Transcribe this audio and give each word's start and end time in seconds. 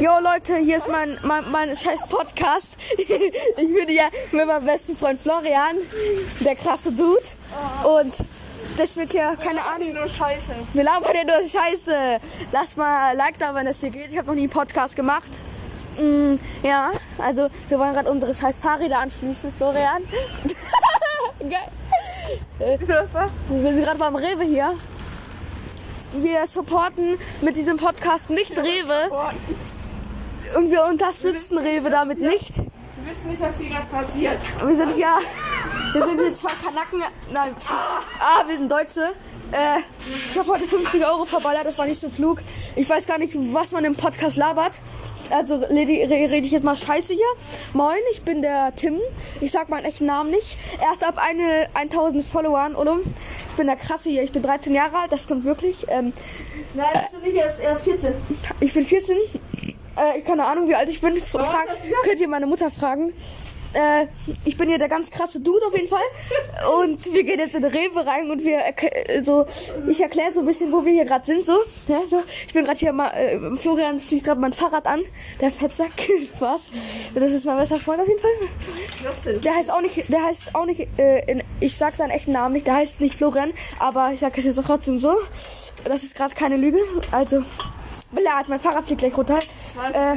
Jo 0.00 0.18
Leute, 0.20 0.56
hier 0.56 0.76
ist 0.76 0.88
mein, 0.88 1.16
mein, 1.22 1.48
mein 1.52 1.68
scheiß 1.68 2.00
Podcast. 2.10 2.76
Ich 3.56 3.72
bin 3.72 3.88
ja 3.88 4.04
mit 4.32 4.46
meinem 4.46 4.64
besten 4.66 4.96
Freund 4.96 5.20
Florian, 5.20 5.76
der 6.40 6.56
krasse 6.56 6.90
Dude. 6.90 7.22
Und 7.84 8.12
das 8.76 8.96
wird 8.96 9.12
hier, 9.12 9.36
keine 9.40 9.64
Ahnung. 9.64 9.94
Nur 9.94 10.08
Scheiße. 10.08 10.52
Wir 10.72 10.82
labern 10.82 11.14
ja 11.14 11.24
nur 11.24 11.48
Scheiße. 11.48 12.18
Lasst 12.50 12.76
mal 12.76 13.10
ein 13.10 13.16
Like 13.16 13.38
da, 13.38 13.54
wenn 13.54 13.66
es 13.68 13.80
hier 13.80 13.90
geht. 13.90 14.08
Ich 14.10 14.18
habe 14.18 14.26
noch 14.26 14.34
nie 14.34 14.42
einen 14.42 14.50
Podcast 14.50 14.96
gemacht. 14.96 15.30
Mm, 15.96 16.34
ja, 16.64 16.90
also 17.18 17.48
wir 17.68 17.78
wollen 17.78 17.94
gerade 17.94 18.10
unsere 18.10 18.34
scheiß 18.34 18.58
Fahrräder 18.58 18.98
anschließen, 18.98 19.52
Florian. 19.52 20.02
Geil. 21.38 22.80
Was 22.88 23.04
ist 23.04 23.14
das? 23.14 23.32
Wir 23.48 23.72
sind 23.74 23.84
gerade 23.84 23.98
beim 23.98 24.16
Rewe 24.16 24.42
hier. 24.44 24.74
Wir 26.16 26.46
supporten 26.46 27.18
mit 27.42 27.56
diesem 27.56 27.76
Podcast 27.76 28.30
nicht 28.30 28.56
Rewe. 28.56 29.10
und 30.56 30.70
wir 30.70 30.84
unterstützen 30.84 31.58
Rewe 31.58 31.90
damit 31.90 32.20
nicht. 32.20 32.62
Wir 33.04 33.12
wissen 33.12 33.28
nicht, 33.28 33.42
was 33.42 33.58
hier 33.58 33.68
gerade 33.68 33.86
passiert. 33.86 34.38
Wir 34.66 34.76
sind 34.76 34.96
ja, 34.96 35.18
wir 35.92 36.06
sind 36.06 36.20
hier 36.20 36.32
zwei 36.32 36.52
Kanaken, 36.52 37.02
nein, 37.32 37.54
ah, 38.18 38.44
wir 38.46 38.56
sind 38.56 38.72
Deutsche. 38.72 39.12
Äh, 39.52 39.80
ich 40.30 40.38
habe 40.38 40.48
heute 40.48 40.66
50 40.66 41.04
Euro 41.04 41.26
verballert, 41.26 41.66
das 41.66 41.76
war 41.76 41.84
nicht 41.84 42.00
so 42.00 42.08
klug. 42.08 42.40
Ich 42.76 42.88
weiß 42.88 43.06
gar 43.06 43.18
nicht, 43.18 43.34
was 43.52 43.72
man 43.72 43.84
im 43.84 43.94
Podcast 43.94 44.38
labert. 44.38 44.80
Also 45.30 45.56
rede 45.56 46.36
ich 46.36 46.50
jetzt 46.50 46.64
mal 46.64 46.76
scheiße 46.76 47.12
hier. 47.12 47.26
Moin, 47.74 47.98
ich 48.12 48.22
bin 48.22 48.40
der 48.40 48.74
Tim. 48.74 48.98
Ich 49.42 49.52
sag 49.52 49.68
meinen 49.68 49.84
echten 49.84 50.06
Namen 50.06 50.30
nicht. 50.30 50.56
Erst 50.82 51.04
ab 51.04 51.18
eine 51.18 51.68
1000 51.74 52.24
Followern, 52.24 52.74
oder? 52.74 52.96
Ich 53.50 53.56
bin 53.56 53.66
der 53.66 53.76
krasse 53.76 54.08
hier. 54.08 54.22
Ich 54.22 54.32
bin 54.32 54.42
13 54.42 54.74
Jahre 54.74 54.96
alt, 54.98 55.12
das 55.12 55.24
stimmt 55.24 55.44
wirklich. 55.44 55.86
Ähm, 55.88 56.14
Nein, 56.72 56.86
das 56.94 57.06
stimmt 57.06 57.24
nicht, 57.24 57.36
er 57.36 57.48
ist, 57.48 57.60
er 57.60 57.74
ist 57.74 57.84
14. 57.84 58.14
ich 58.60 58.72
bin 58.72 58.86
14. 58.86 59.16
Äh, 59.96 60.20
keine 60.20 60.44
Ahnung, 60.44 60.68
wie 60.68 60.74
alt 60.74 60.88
ich 60.88 61.00
bin. 61.00 61.14
Fra 61.14 61.40
hast 61.40 61.78
du 61.78 61.82
gesagt? 61.82 62.02
könnt 62.04 62.20
ihr 62.20 62.28
meine 62.28 62.46
Mutter 62.46 62.70
fragen. 62.70 63.12
Äh, 63.74 64.06
ich 64.44 64.56
bin 64.56 64.68
hier 64.68 64.78
der 64.78 64.88
ganz 64.88 65.10
krasse 65.10 65.40
Dude 65.40 65.66
auf 65.66 65.76
jeden 65.76 65.88
Fall. 65.88 66.00
Und 66.80 67.12
wir 67.12 67.24
gehen 67.24 67.40
jetzt 67.40 67.56
in 67.56 67.64
Rewe 67.64 68.06
rein 68.06 68.30
und 68.30 68.44
wir 68.44 68.60
äh, 68.60 69.22
so, 69.22 69.46
ich 69.88 70.00
erkläre 70.00 70.32
so 70.32 70.40
ein 70.40 70.46
bisschen, 70.46 70.72
wo 70.72 70.84
wir 70.84 70.92
hier 70.92 71.04
gerade 71.04 71.26
sind. 71.26 71.44
So, 71.44 71.58
ja, 71.88 72.00
so. 72.06 72.22
Ich 72.46 72.54
bin 72.54 72.64
gerade 72.64 72.78
hier 72.78 72.92
mal, 72.92 73.10
äh, 73.10 73.56
Florian 73.56 73.98
fliegt 73.98 74.26
gerade 74.26 74.40
mein 74.40 74.52
Fahrrad 74.52 74.86
an. 74.86 75.00
Der 75.40 75.50
Fettsack, 75.50 75.90
was? 76.38 76.70
Das 77.14 77.30
ist 77.32 77.44
mein 77.44 77.56
bester 77.56 77.76
Freund 77.76 78.00
auf 78.00 78.08
jeden 78.08 78.20
Fall. 78.20 79.40
Der 79.40 79.56
heißt 79.56 79.72
auch 79.72 79.80
nicht, 79.80 80.08
der 80.08 80.22
heißt 80.22 80.54
auch 80.54 80.66
nicht, 80.66 80.86
äh, 80.98 81.24
in, 81.30 81.42
ich 81.58 81.76
sag 81.76 81.96
seinen 81.96 82.10
echten 82.10 82.32
Namen 82.32 82.54
nicht, 82.54 82.68
der 82.68 82.76
heißt 82.76 83.00
nicht 83.00 83.16
Florian, 83.16 83.52
aber 83.80 84.12
ich 84.12 84.20
sag 84.20 84.38
es 84.38 84.44
jetzt 84.44 84.58
auch 84.58 84.64
trotzdem 84.64 85.00
so. 85.00 85.16
Das 85.84 86.04
ist 86.04 86.14
gerade 86.14 86.34
keine 86.34 86.56
Lüge. 86.56 86.78
Also, 87.10 87.42
Belad, 88.12 88.48
mein 88.48 88.60
Fahrrad 88.60 88.84
fliegt 88.84 89.00
gleich 89.00 89.16
runter. 89.16 89.40
Äh, 89.92 90.16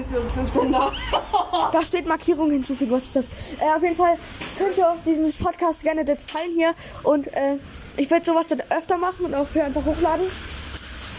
da 1.72 1.82
steht 1.82 2.08
Markierung 2.08 2.52
hinzufügen, 2.52 2.92
was 2.92 3.04
ist 3.04 3.16
das? 3.16 3.26
Äh, 3.60 3.76
auf 3.76 3.82
jeden 3.82 3.96
Fall 3.96 4.16
könnt 4.58 4.78
ihr 4.78 4.96
diesen 5.06 5.44
Podcast 5.44 5.84
gerne 5.84 6.06
jetzt 6.06 6.30
teilen 6.30 6.52
hier 6.56 6.74
und 7.04 7.28
äh, 7.28 7.56
ich 7.98 8.10
werde 8.12 8.26
sowas 8.26 8.48
dann 8.48 8.62
öfter 8.70 8.98
machen 8.98 9.26
und 9.26 9.36
auch 9.36 9.48
hier 9.52 9.66
einfach 9.66 9.84
hochladen. 9.84 10.26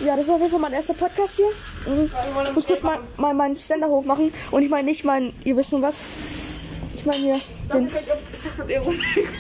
Ja, 0.05 0.14
das 0.14 0.27
ist 0.27 0.30
auf 0.30 0.39
jeden 0.39 0.53
Fall 0.53 0.61
mein 0.61 0.72
erster 0.72 0.95
Podcast 0.95 1.34
hier. 1.34 1.48
Mhm. 1.92 2.11
Ich 2.45 2.55
muss 2.55 2.67
kurz 2.67 2.83
mal, 2.83 3.00
mal 3.17 3.34
meinen 3.34 3.56
Ständer 3.56 3.89
hochmachen 3.89 4.33
und 4.52 4.62
ich 4.62 4.70
meine 4.70 4.84
nicht 4.84 5.05
meinen, 5.05 5.33
ihr 5.45 5.56
wisst 5.56 5.70
schon 5.70 5.83
was. 5.83 5.97
Ich 6.97 7.05
meine 7.05 7.19
hier 7.19 7.41
den 7.75 7.89
600 7.89 8.78
Euro. 8.78 8.92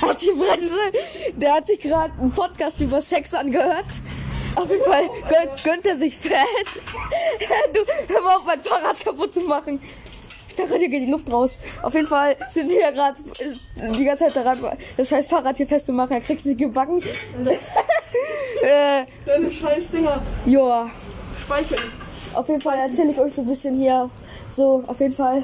Hat 0.02 0.20
die 0.20 0.32
Fresse. 0.36 1.32
Der 1.36 1.54
hat 1.54 1.66
sich 1.66 1.80
gerade 1.80 2.12
einen 2.20 2.32
Podcast 2.32 2.80
über 2.80 3.00
Sex 3.00 3.34
angehört. 3.34 3.86
Auf 4.54 4.70
jeden 4.70 4.82
Fall 4.84 5.08
gönnt, 5.28 5.64
gönnt 5.64 5.86
er 5.86 5.96
sich 5.96 6.16
fett. 6.16 6.34
Du, 7.72 7.80
hör 8.14 8.22
mal 8.22 8.36
auf, 8.36 8.44
mein 8.44 8.62
Fahrrad 8.62 9.02
kaputt 9.04 9.34
zu 9.34 9.40
machen. 9.42 9.80
Ich 10.48 10.54
dachte, 10.56 10.76
hier 10.76 10.88
geht 10.88 11.02
die 11.02 11.10
Luft 11.10 11.30
raus. 11.32 11.58
Auf 11.82 11.94
jeden 11.94 12.06
Fall 12.06 12.36
sind 12.50 12.68
wir 12.68 12.80
ja 12.80 12.90
gerade 12.90 13.16
die 13.96 14.04
ganze 14.04 14.24
Zeit 14.24 14.36
daran, 14.36 14.58
das 14.96 15.08
scheiß 15.08 15.26
Fahrrad 15.26 15.56
hier 15.56 15.68
festzumachen. 15.68 16.12
Er 16.16 16.20
kriegt 16.20 16.42
sich 16.42 16.56
gebacken. 16.56 17.00
äh, 18.62 19.04
Deine 19.24 19.50
scheiß 19.50 19.90
Dinger. 19.90 20.20
joa. 20.46 20.90
Speichern. 21.44 21.92
Auf 22.34 22.48
jeden 22.48 22.60
Fall 22.60 22.78
erzähle 22.78 23.12
ich 23.12 23.18
euch 23.18 23.34
so 23.34 23.42
ein 23.42 23.46
bisschen 23.46 23.78
hier. 23.80 24.10
So, 24.50 24.82
auf 24.86 25.00
jeden 25.00 25.14
Fall. 25.14 25.42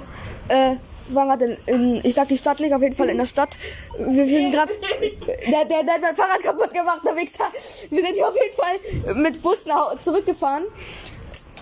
Äh, 0.49 0.77
waren 1.09 1.29
gerade 1.29 1.59
in, 1.67 1.75
in, 1.75 2.01
ich 2.05 2.15
sag 2.15 2.29
die 2.29 2.39
Stadt 2.39 2.59
liegt 2.61 2.73
auf 2.73 2.83
jeden 2.83 2.97
Fall 2.97 3.09
in 3.09 3.19
der 3.19 3.27
Stadt. 3.27 3.57
Wir 3.99 4.27
sind 4.27 4.53
gerade, 4.53 4.73
der, 4.75 5.65
der, 5.65 5.83
der 5.83 5.95
hat 5.95 6.01
mein 6.01 6.17
Fahrrad 6.17 6.43
kaputt 6.43 6.73
gemacht, 6.73 7.01
der 7.05 7.17
Wichser. 7.17 7.45
Wir 7.91 8.03
sind 8.03 8.15
hier 8.15 8.29
auf 8.29 8.35
jeden 8.35 8.57
Fall 8.57 9.15
mit 9.15 9.43
Bus 9.43 9.67
nach, 9.67 10.01
zurückgefahren. 10.01 10.65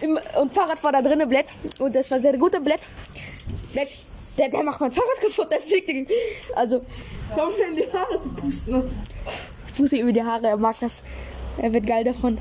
Im, 0.00 0.18
und 0.40 0.52
Fahrrad 0.52 0.82
war 0.82 0.92
da 0.92 1.02
drinnen, 1.02 1.28
Blatt. 1.28 1.46
Und 1.78 1.94
das 1.94 2.10
war 2.10 2.20
sehr 2.20 2.36
guter 2.36 2.60
Blatt. 2.60 2.80
Blatt. 3.72 3.88
Der, 4.38 4.48
der 4.48 4.62
macht 4.62 4.80
mein 4.80 4.90
Fahrrad 4.90 5.20
kaputt, 5.20 5.52
der 5.52 5.60
fliegt. 5.60 6.10
Also, 6.54 6.82
Komm 7.34 7.48
mir 7.56 7.68
in 7.68 7.74
die 7.74 7.92
Haare 7.92 8.20
zu 8.20 8.28
pusten. 8.30 8.90
ich 9.72 9.78
muss 9.78 9.92
ihm 9.92 10.02
über 10.02 10.12
die 10.12 10.22
Haare, 10.22 10.48
er 10.48 10.56
mag 10.56 10.78
das. 10.80 11.02
Er 11.58 11.72
wird 11.72 11.86
geil 11.86 12.04
davon. 12.04 12.38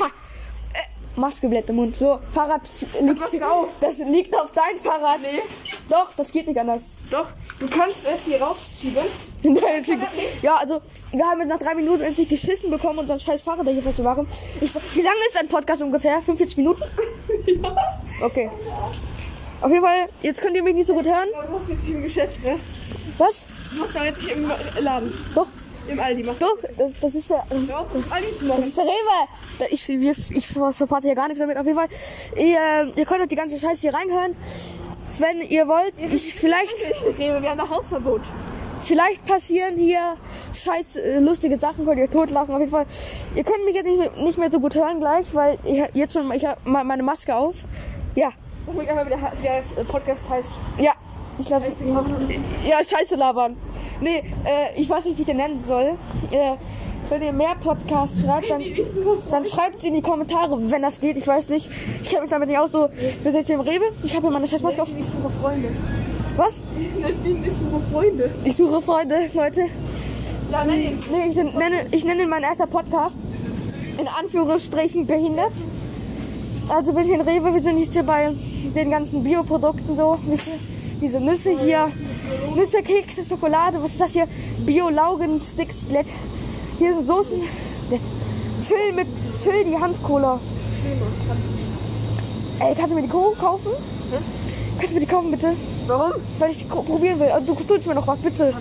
Ha! 0.00 0.06
Äh, 0.06 1.20
Maskeblätter 1.20 1.70
im 1.70 1.76
Mund. 1.76 1.96
So, 1.96 2.18
Fahrrad 2.32 2.68
liegt. 3.00 3.18
Maske. 3.18 3.40
Das 3.80 3.98
liegt 3.98 4.34
auf 4.34 4.52
dein 4.52 4.76
Fahrrad. 4.82 5.20
Nee. 5.22 5.40
Doch, 5.88 6.10
das 6.16 6.32
geht 6.32 6.46
nicht 6.48 6.58
anders. 6.58 6.96
Doch, 7.10 7.26
du 7.60 7.68
kannst 7.68 7.98
es 8.12 8.24
hier 8.24 8.40
rausschieben. 8.40 9.02
Das 9.46 10.42
ja, 10.42 10.56
also, 10.56 10.80
wir 11.12 11.24
haben 11.24 11.38
jetzt 11.38 11.48
nach 11.48 11.58
drei 11.58 11.74
Minuten 11.76 12.02
endlich 12.02 12.28
geschissen 12.28 12.68
bekommen, 12.68 12.98
unseren 12.98 13.20
scheiß 13.20 13.42
Fahrrad 13.42 13.68
hier 13.68 13.80
festzumachen. 13.80 14.26
Ich, 14.60 14.74
wie 14.74 15.02
lange 15.02 15.18
ist 15.26 15.36
dein 15.36 15.46
Podcast 15.46 15.82
ungefähr? 15.82 16.20
45 16.22 16.56
Minuten? 16.56 16.82
ja. 17.62 17.76
Okay. 18.24 18.50
Auf 19.60 19.70
jeden 19.70 19.84
Fall, 19.84 20.06
jetzt 20.22 20.40
könnt 20.40 20.56
ihr 20.56 20.64
mich 20.64 20.74
nicht 20.74 20.88
so 20.88 20.94
gut 20.94 21.04
hören. 21.04 21.28
Du 21.46 21.52
machst 21.52 21.68
jetzt 21.68 21.84
nicht 21.84 21.94
im 21.94 22.02
Geschäft, 22.02 22.42
ne? 22.42 22.58
Was? 23.18 23.44
Du 23.72 23.80
machst 23.80 23.94
doch 23.96 24.04
jetzt 24.04 24.22
nicht 24.22 24.32
im 24.36 24.50
Laden. 24.82 25.12
Doch, 25.34 25.46
Im 25.88 26.00
Aldi 26.00 26.22
machst 26.24 26.42
doch, 26.42 26.56
das, 26.76 26.92
das 27.00 27.14
ist 27.14 27.30
der. 27.30 27.44
Das 27.48 27.70
Aldi 28.10 28.26
zu 28.38 28.46
Das 28.46 28.48
machen. 28.48 28.62
ist 28.64 28.76
der 28.76 28.84
Rewe. 28.84 29.68
Ich, 29.70 29.88
wir, 29.88 30.14
ich 30.30 30.48
supporte 30.48 31.06
hier 31.06 31.14
gar 31.14 31.28
nichts 31.28 31.38
damit. 31.40 31.56
Auf 31.56 31.66
jeden 31.66 31.78
Fall, 31.78 31.88
ihr, 32.36 32.92
ihr 32.96 33.04
könnt 33.06 33.22
auch 33.22 33.28
die 33.28 33.36
ganze 33.36 33.58
Scheiße 33.58 33.82
hier 33.82 33.94
reinhören. 33.94 34.34
Wenn 35.18 35.40
ihr 35.40 35.66
wollt, 35.66 35.94
ich 36.00 36.34
vielleicht, 36.34 36.76
wir 37.18 37.50
haben 37.50 37.56
noch 37.58 37.70
Hausverbot. 37.70 38.20
vielleicht 38.82 39.24
passieren 39.26 39.76
hier 39.76 40.16
scheiß 40.54 40.96
äh, 40.96 41.18
lustige 41.20 41.58
Sachen, 41.58 41.84
könnt 41.84 41.98
ihr 41.98 42.10
totlachen. 42.10 42.54
Auf 42.54 42.60
jeden 42.60 42.70
Fall, 42.70 42.86
ihr 43.34 43.44
könnt 43.44 43.64
mich 43.64 43.74
jetzt 43.74 43.86
nicht 43.86 43.98
mehr, 43.98 44.10
nicht 44.24 44.38
mehr 44.38 44.50
so 44.50 44.60
gut 44.60 44.74
hören 44.74 45.00
gleich, 45.00 45.26
weil 45.32 45.58
ich 45.64 45.80
hab 45.80 45.94
jetzt 45.94 46.12
schon, 46.12 46.30
ich 46.32 46.44
habe 46.44 46.60
meine 46.64 47.02
Maske 47.02 47.34
auf. 47.34 47.64
Ja, 48.14 48.30
Sag 48.64 48.74
mir 48.74 48.88
einfach, 48.88 49.06
wie 49.06 49.10
der, 49.10 49.62
wie 49.70 49.74
der 49.76 49.84
Podcast 49.84 50.28
heißt. 50.28 50.50
ja, 50.78 50.92
ich 51.38 51.48
lasse 51.48 51.84
Ja, 52.66 52.78
Scheiße 52.78 53.14
labern. 53.16 53.56
Nee, 54.00 54.24
äh, 54.44 54.80
ich 54.80 54.88
weiß 54.90 55.04
nicht, 55.04 55.16
wie 55.16 55.22
ich 55.22 55.26
den 55.26 55.36
nennen 55.36 55.60
soll. 55.60 55.96
Äh, 56.30 56.56
wenn 57.08 57.22
ihr 57.22 57.32
mehr 57.32 57.54
Podcasts 57.54 58.20
schreibt, 58.22 58.50
dann, 58.50 58.62
dann 59.30 59.44
schreibt 59.44 59.80
sie 59.80 59.88
in 59.88 59.94
die 59.94 60.02
Kommentare, 60.02 60.58
wenn 60.70 60.82
das 60.82 61.00
geht. 61.00 61.16
Ich 61.16 61.26
weiß 61.26 61.48
nicht. 61.48 61.68
Ich 62.02 62.08
kenne 62.08 62.22
mich 62.22 62.30
damit 62.30 62.48
nicht 62.48 62.58
aus. 62.58 62.72
So, 62.72 62.88
wir 62.88 63.32
sind 63.32 63.36
jetzt 63.36 63.46
hier 63.46 63.56
im 63.56 63.62
Rewe. 63.62 63.84
Ich 64.02 64.14
habe 64.14 64.26
hier 64.26 64.30
meine 64.30 64.46
Scheißmaske 64.46 64.82
auf. 64.82 64.88
Die 64.88 65.02
suche 65.02 65.30
Freunde. 65.40 65.68
Was? 66.36 66.62
Die 67.24 67.50
suche 67.50 67.82
Freunde. 67.92 68.30
Ich 68.44 68.56
suche 68.56 68.82
Freunde, 68.82 69.30
Leute. 69.32 69.60
Ja, 70.52 70.64
nein. 70.64 70.98
Nee, 71.10 71.28
ich 71.28 71.36
nenne, 71.36 71.86
ich 71.90 72.04
nenne 72.04 72.26
meinen 72.26 72.44
erster 72.44 72.66
Podcast 72.66 73.16
in 73.98 74.08
Anführungsstrichen 74.08 75.06
behindert. 75.06 75.52
Also 76.68 76.94
wir 76.96 77.04
sind 77.04 77.20
Rewe, 77.20 77.54
wir 77.54 77.62
sind 77.62 77.78
jetzt 77.78 77.92
hier 77.92 78.02
bei 78.02 78.32
den 78.74 78.90
ganzen 78.90 79.22
Bioprodukten 79.22 79.96
so. 79.96 80.18
Diese 81.00 81.20
Nüsse 81.20 81.50
hier, 81.58 81.92
Nüsse, 82.54 82.82
Kekse, 82.82 83.22
Schokolade, 83.22 83.82
was 83.82 83.92
ist 83.92 84.00
das 84.00 84.12
hier? 84.12 84.26
Bio-Laugen-Sticks, 84.64 85.84
Blätt. 85.84 86.06
Hier 86.78 86.92
sind 86.94 87.06
Soßen. 87.06 87.40
Chill 88.66 88.92
mit, 88.94 89.06
Chill 89.40 89.64
die 89.64 89.76
Hanfcola. 89.76 90.40
Ey, 92.58 92.74
kannst 92.74 92.90
du 92.90 92.94
mir 92.94 93.02
die 93.02 93.08
Co 93.08 93.34
kaufen? 93.38 93.70
Kannst 94.78 94.90
du 94.92 94.94
mir 94.94 95.00
die 95.00 95.06
kaufen, 95.06 95.30
bitte? 95.30 95.52
Warum? 95.86 96.12
Weil 96.38 96.50
ich 96.50 96.58
die 96.58 96.64
ko- 96.68 96.82
probieren 96.82 97.18
will. 97.18 97.28
Und 97.38 97.48
du 97.48 97.54
tust 97.54 97.86
mir 97.86 97.94
noch 97.94 98.06
was, 98.06 98.18
bitte. 98.18 98.52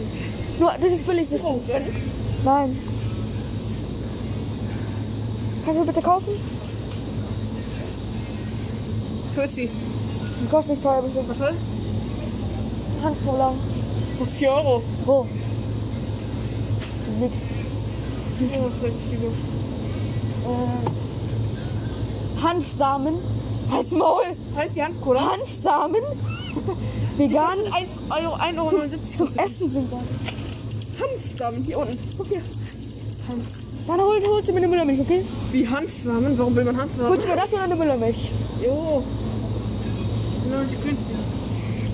Nur, 0.60 0.72
das 0.82 0.94
ist 0.94 1.08
billig. 1.08 1.28
Das. 1.30 1.42
Nein. 2.44 2.78
Kannst 5.66 5.76
du 5.76 5.80
mir 5.86 5.86
bitte 5.92 6.02
kaufen? 6.02 6.34
Tussi. 9.36 9.70
Die 10.42 10.48
kostet 10.50 10.72
nicht 10.72 10.84
teuer, 10.84 11.02
bitte. 11.02 11.24
Was 11.28 11.38
soll? 11.38 11.54
Handcola. 13.04 13.54
Das 14.20 14.28
ist 14.28 14.38
4 14.38 14.52
Euro. 14.52 14.84
Wo? 15.06 15.26
Nix. 17.20 17.40
Äh, 20.46 20.92
Hanfsamen. 22.44 23.16
Halt's 23.72 23.92
Maul. 23.92 24.24
Heißt 24.56 24.76
die 24.76 24.84
Handcola? 24.84 25.32
Hanfsamen. 25.32 26.02
Vegan. 27.18 27.58
1 27.72 28.00
Euro, 28.10 28.36
1,79 28.36 28.58
Euro. 28.58 28.70
Zum, 28.70 29.28
zum. 29.28 29.40
Essen 29.44 29.70
sind 29.70 29.88
das. 29.92 30.02
Hanfsamen 31.02 31.64
hier 31.64 31.80
unten. 31.80 31.98
Guck 32.18 32.28
hier. 32.28 32.42
Hanf. 33.30 33.44
Dann 33.88 34.02
holt, 34.02 34.28
holst 34.28 34.48
du 34.48 34.52
mir 34.54 34.58
eine 34.60 34.68
Müllermilch, 34.68 35.00
okay? 35.00 35.24
Wie 35.52 35.68
Hanfsamen? 35.68 36.38
Warum 36.38 36.56
will 36.56 36.64
man 36.66 36.76
Hanfsamen? 36.78 37.10
Holst 37.10 37.24
du 37.24 37.30
mir 37.30 37.36
das 37.36 37.54
oder 37.54 37.64
eine 37.64 37.76
Müllermilch? 37.76 38.32
Jo. 38.64 39.04
Die 40.46 40.88
günstig. 40.88 41.16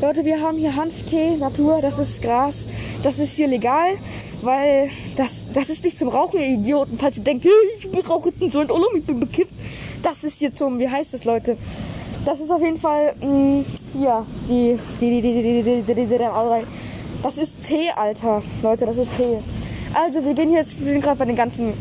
Leute, 0.02 0.26
wir 0.26 0.42
haben 0.42 0.58
hier 0.58 0.76
Hanftee, 0.76 1.38
Natur, 1.38 1.80
das 1.80 2.00
ist 2.00 2.24
Gras. 2.24 2.66
Das 3.04 3.20
ist 3.20 3.36
hier 3.36 3.46
legal, 3.48 3.98
weil 4.42 4.90
das, 5.16 5.46
das 5.54 5.70
ist 5.70 5.84
nicht 5.84 5.96
zum 5.96 6.08
Rauchen, 6.08 6.40
ihr 6.40 6.48
Idioten. 6.48 6.98
Falls 6.98 7.20
ihr 7.20 7.24
denkt, 7.24 7.46
"Hey, 7.46 7.52
ich 8.00 8.10
rauche 8.10 8.34
einen 8.42 8.50
Joint, 8.50 8.72
oh, 8.72 8.82
ich 8.98 9.06
bin 9.06 9.20
bekifft. 9.20 9.54
Das 10.02 10.24
ist 10.24 10.40
hier 10.40 10.56
zum, 10.56 10.80
wie 10.80 10.90
heißt 10.90 11.14
das, 11.14 11.24
Leute? 11.24 11.56
Das 12.26 12.42
ist 12.42 12.50
auf 12.50 12.64
jeden 12.64 12.80
Fall, 12.80 13.14
ja, 14.02 14.26
die, 14.50 14.80
die, 15.00 15.10
die, 15.10 15.22
die, 15.22 15.34
die, 15.34 15.44
die, 15.44 15.64
die, 15.64 15.82
die, 15.94 15.94
die, 15.94 16.18
die, 16.18 16.66
das 17.22 17.38
ist 17.38 17.64
Tee, 17.64 17.92
Alter. 17.96 18.42
Leute, 18.64 18.88
das 18.88 18.98
ist 18.98 19.16
Tee. 19.16 19.38
Also, 19.94 20.26
wir 20.26 20.34
gehen 20.34 20.52
jetzt, 20.52 20.80
wir 20.84 20.94
sind 20.94 21.04
gerade 21.04 21.20
bei 21.20 21.26
den 21.26 21.36
ganzen 21.36 21.74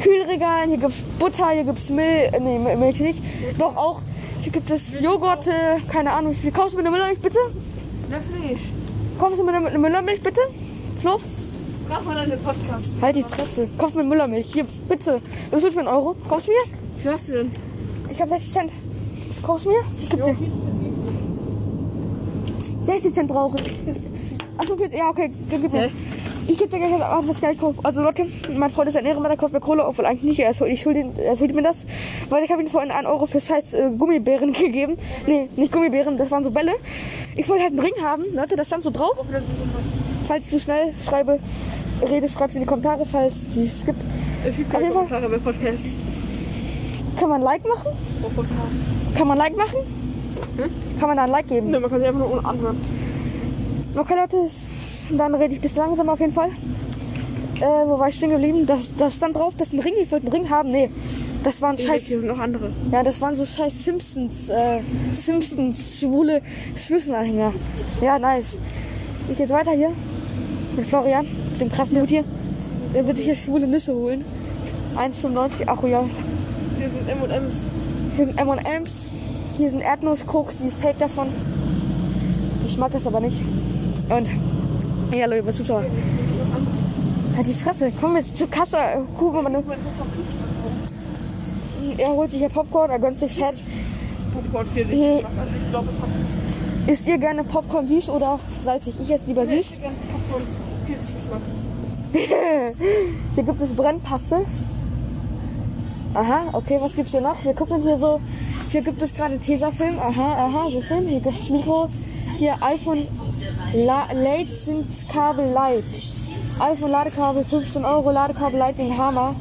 Kühlregalen. 0.00 0.70
Hier 0.70 0.78
gibt's 0.78 1.02
Butter, 1.18 1.50
hier 1.50 1.64
gibt's 1.64 1.90
Milch, 1.90 2.32
äh, 2.32 2.40
nee, 2.40 2.76
Milch 2.76 3.00
nicht. 3.00 3.18
Doch 3.58 3.76
auch, 3.76 4.00
hier 4.48 4.62
gibt 4.62 4.70
es 4.70 4.98
Joghurt, 5.00 5.46
äh, 5.46 5.78
keine 5.92 6.10
Ahnung, 6.10 6.32
wie 6.32 6.36
viel. 6.36 6.52
Kaufst 6.52 6.72
du 6.72 6.78
mir 6.78 6.86
eine 6.86 6.90
Müllermilch, 6.90 7.20
bitte? 7.20 7.38
Na, 8.08 8.16
Fleisch. 8.18 8.62
Kaufst 9.18 9.38
du 9.38 9.44
mir 9.44 9.52
eine, 9.52 9.66
eine 9.66 9.78
Müllermilch, 9.78 10.22
bitte? 10.22 10.40
Flo? 11.02 11.20
Mach 11.86 12.02
mal 12.04 12.14
deinen 12.14 12.42
Podcast. 12.42 12.92
Halt 13.02 13.16
die 13.16 13.24
Fresse. 13.24 13.68
Kauf 13.76 13.94
mir 13.94 14.04
Müllermilch. 14.04 14.46
Hier, 14.50 14.64
bitte. 14.88 15.20
Das 15.50 15.62
ist 15.62 15.76
mir 15.76 15.82
ein 15.82 15.88
Euro. 15.88 16.16
Kaufst 16.26 16.46
du 16.46 16.52
mir? 16.52 16.62
Wie 17.02 17.08
hast 17.10 17.28
du 17.28 17.32
denn? 17.32 17.50
Ich 18.08 18.18
habe 18.20 18.30
60 18.30 18.52
Cent. 18.52 18.72
Kaufst 19.42 19.66
du 19.66 19.70
mir? 19.70 19.84
Ich 20.00 20.08
geb 20.08 20.24
dir. 20.24 20.36
60 22.84 23.14
Cent 23.14 23.28
brauche 23.28 23.58
ich. 23.58 23.96
Achso, 24.56 24.76
ja, 24.76 25.10
okay, 25.10 25.30
dann 25.50 25.60
gib 25.60 25.72
mir. 25.72 25.90
Ich 26.50 26.56
gebe 26.56 26.70
dir 26.70 26.78
gleich 26.78 26.94
auch 27.02 27.24
das 27.26 27.40
Geld. 27.40 27.60
Kauf. 27.60 27.74
Also 27.84 28.02
Leute, 28.02 28.24
mein 28.56 28.70
Freund 28.70 28.88
ist 28.88 28.96
ein 28.96 29.04
Ehrenmann, 29.04 29.28
der 29.30 29.36
kauft 29.38 29.52
mir 29.52 29.60
Kohle, 29.60 29.86
obwohl 29.86 30.06
eigentlich 30.06 30.22
nicht. 30.24 30.40
Er 30.40 30.54
schuld- 30.54 30.72
Ich 30.72 30.80
schulde, 30.82 31.00
ihn- 31.00 31.12
er 31.18 31.36
schuldet 31.36 31.54
mir 31.54 31.62
das, 31.62 31.84
weil 32.30 32.42
ich 32.42 32.50
habe 32.50 32.62
ihm 32.62 32.68
vorhin 32.68 32.90
1 32.90 33.06
Euro 33.06 33.26
für 33.26 33.40
scheiß 33.40 33.74
äh, 33.74 33.90
Gummibären 33.96 34.52
gegeben. 34.64 34.96
Nee, 35.26 35.48
nicht 35.56 35.70
Gummibären, 35.72 36.16
das 36.16 36.30
waren 36.30 36.42
so 36.42 36.50
Bälle. 36.50 36.72
Ich 37.36 37.46
wollte 37.48 37.64
halt 37.64 37.72
einen 37.72 37.80
Ring 37.80 37.92
haben, 38.02 38.24
Leute, 38.34 38.56
das 38.56 38.66
stand 38.68 38.82
so 38.82 38.90
drauf. 38.90 39.24
Falls 40.26 40.48
du 40.48 40.58
schnell 40.58 40.94
schreibe, 41.04 41.38
redest, 42.08 42.38
schreibst 42.38 42.56
in 42.56 42.62
die 42.62 42.66
Kommentare, 42.66 43.04
falls 43.04 43.48
die 43.50 43.64
es 43.64 43.84
gibt. 43.84 44.02
Es 44.46 44.56
gibt 44.56 44.74
Auf 44.74 44.80
jeden 44.80 44.92
Fall. 44.92 45.04
Kommentare 45.06 45.28
bei 45.28 45.38
Podcasts. 45.38 45.96
Kann 47.18 47.28
man 47.28 47.40
ein 47.40 47.44
Like 47.44 47.66
machen? 47.68 47.92
Pro 48.22 48.28
Podcast. 48.30 48.80
Kann 49.16 49.28
man 49.28 49.38
ein 49.40 49.44
Like 49.52 49.56
machen? 49.56 49.78
Kann 50.98 51.08
man 51.08 51.16
da 51.18 51.24
ein 51.24 51.30
Like 51.30 51.48
geben? 51.48 51.70
Ne, 51.70 51.78
man 51.80 51.90
kann 51.90 51.98
sich 52.00 52.08
einfach 52.08 52.20
nur 52.20 52.44
anhören. 52.44 52.76
Okay, 53.96 54.14
Leute, 54.14 54.36
dann 55.16 55.34
rede 55.34 55.54
ich 55.54 55.60
ein 55.60 55.62
bisschen 55.62 55.82
langsam 55.82 56.08
auf 56.08 56.20
jeden 56.20 56.32
Fall. 56.32 56.50
Äh, 57.60 57.86
wo 57.86 57.98
war 57.98 58.08
ich 58.08 58.14
stehen 58.16 58.30
geblieben? 58.30 58.66
Das, 58.66 58.94
das 58.96 59.16
stand 59.16 59.36
drauf, 59.36 59.54
dass 59.56 59.72
ein 59.72 59.80
Ring, 59.80 59.94
ich 60.00 60.12
wollte 60.12 60.26
einen 60.26 60.34
Ring 60.42 60.50
haben. 60.50 60.70
Nee, 60.70 60.90
das 61.42 61.60
waren 61.60 61.76
Scheiß. 61.76 61.86
scheiß, 61.86 62.06
Hier 62.06 62.20
sind 62.20 62.28
noch 62.28 62.38
andere. 62.38 62.70
ja, 62.92 63.02
das 63.02 63.20
waren 63.20 63.34
so 63.34 63.44
scheiß 63.44 63.84
Simpsons, 63.84 64.48
äh, 64.48 64.80
Simpsons 65.12 65.98
schwule 65.98 66.42
Schlüsselanhänger. 66.76 67.52
Ja, 68.00 68.18
nice. 68.18 68.58
Ich 69.28 69.36
gehe 69.36 69.46
jetzt 69.46 69.52
weiter 69.52 69.72
hier 69.72 69.90
mit 70.76 70.86
Florian, 70.86 71.26
mit 71.52 71.60
dem 71.60 71.72
krassen 71.72 72.00
Hut 72.00 72.08
hier. 72.08 72.24
Der 72.94 73.06
wird 73.06 73.18
sich 73.18 73.26
jetzt 73.26 73.44
schwule 73.44 73.66
Nüsse 73.66 73.92
holen. 73.94 74.24
1,95, 74.96 75.64
ach 75.66 75.82
ja. 75.84 76.04
Hier 76.78 76.88
sind 76.90 77.08
M&M's. 77.08 77.66
Hier 78.16 78.26
sind 78.26 78.40
M&M's, 78.40 79.08
hier 79.56 79.68
sind 79.68 79.80
Erdnusskoks, 79.80 80.58
die 80.58 80.70
Fake 80.70 80.98
davon. 80.98 81.28
Ich 82.64 82.78
mag 82.78 82.92
das 82.92 83.06
aber 83.06 83.20
nicht. 83.20 83.40
Und, 84.08 84.30
ja, 85.12 85.26
Leute, 85.26 85.46
was 85.46 85.56
Zuschauer. 85.56 85.84
Halt 87.36 87.46
die 87.46 87.54
Fresse, 87.54 87.92
komm 88.00 88.16
jetzt 88.16 88.36
zur 88.36 88.50
Kasse, 88.50 88.76
mal. 89.42 89.50
ne- 89.50 89.62
Er 91.96 92.08
holt 92.10 92.30
sich 92.30 92.40
hier 92.40 92.48
Popcorn, 92.48 92.90
er 92.90 92.98
gönnt 92.98 93.18
sich 93.18 93.32
Fett. 93.32 93.62
Popcorn 94.32 94.66
40 94.66 94.94
Hier- 94.94 95.14
Geschmack. 95.16 95.32
Ich 95.64 95.70
glaube, 95.70 95.88
es 95.88 96.02
hat 96.02 96.08
Isst 96.92 97.06
ihr 97.06 97.18
gerne 97.18 97.44
Popcorn 97.44 97.86
süß 97.86 98.08
oder 98.10 98.38
salzig? 98.64 98.94
Ich 99.00 99.10
esse 99.10 99.26
lieber 99.26 99.46
süß. 99.46 99.72
ich 99.72 99.80
gerne 99.80 99.96
Popcorn 100.12 100.42
40 100.86 101.14
Geschmack. 102.74 102.74
Hier 103.34 103.44
gibt 103.44 103.60
es 103.62 103.74
Brennpaste. 103.74 104.36
Aha, 106.14 106.40
okay, 106.52 106.78
was 106.80 106.96
gibt's 106.96 107.12
hier 107.12 107.20
noch? 107.20 107.44
Wir 107.44 107.52
gucken 107.54 107.82
hier 107.82 107.98
so. 107.98 108.18
Hier 108.70 108.80
gibt 108.82 109.00
es 109.02 109.14
gerade 109.14 109.38
Tesafilm. 109.38 109.98
Aha, 109.98 110.46
aha, 110.46 110.68
so 110.70 110.80
Film. 110.80 111.06
Hier 111.06 111.20
gibt 111.20 111.40
es 111.40 111.50
Mikro. 111.50 111.88
Hier 112.38 112.54
iPhone 112.62 113.06
Late 113.74 114.52
sind 114.52 115.08
Kabel 115.08 115.46
Light. 115.50 115.84
iPhone 116.58 116.90
Ladekabel 116.90 117.44
15 117.44 117.84
Euro, 117.84 118.10
Ladekabel 118.10 118.58
Lightning 118.58 118.96
Hammer. 118.96 119.34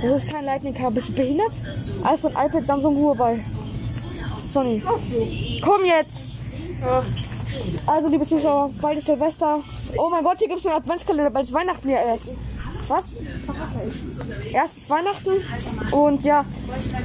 Das 0.00 0.22
ist 0.22 0.32
kein 0.32 0.44
Lightning 0.44 0.74
Kabel. 0.74 0.94
Bist 0.94 1.10
du 1.10 1.12
behindert? 1.12 1.52
iPhone, 2.04 2.32
iPad, 2.32 2.66
Samsung, 2.66 2.96
Huawei. 2.96 3.38
Sony. 4.46 4.82
Komm 5.62 5.84
jetzt! 5.84 6.38
Also, 7.86 8.08
liebe 8.08 8.24
Zuschauer, 8.24 8.70
bald 8.80 8.98
ist 8.98 9.06
Silvester. 9.06 9.58
Oh 9.98 10.08
mein 10.08 10.24
Gott, 10.24 10.38
hier 10.38 10.48
gibt 10.48 10.60
es 10.60 10.66
einen 10.66 10.76
Adventskalender, 10.76 11.30
bald 11.30 11.44
ist 11.44 11.52
Weihnachten 11.52 11.88
ja 11.88 11.98
erst. 11.98 12.28
Was? 12.90 13.14
Erst 14.52 14.78
ist 14.78 14.90
Weihnachten 14.90 15.30
und 15.92 16.24
ja, 16.24 16.44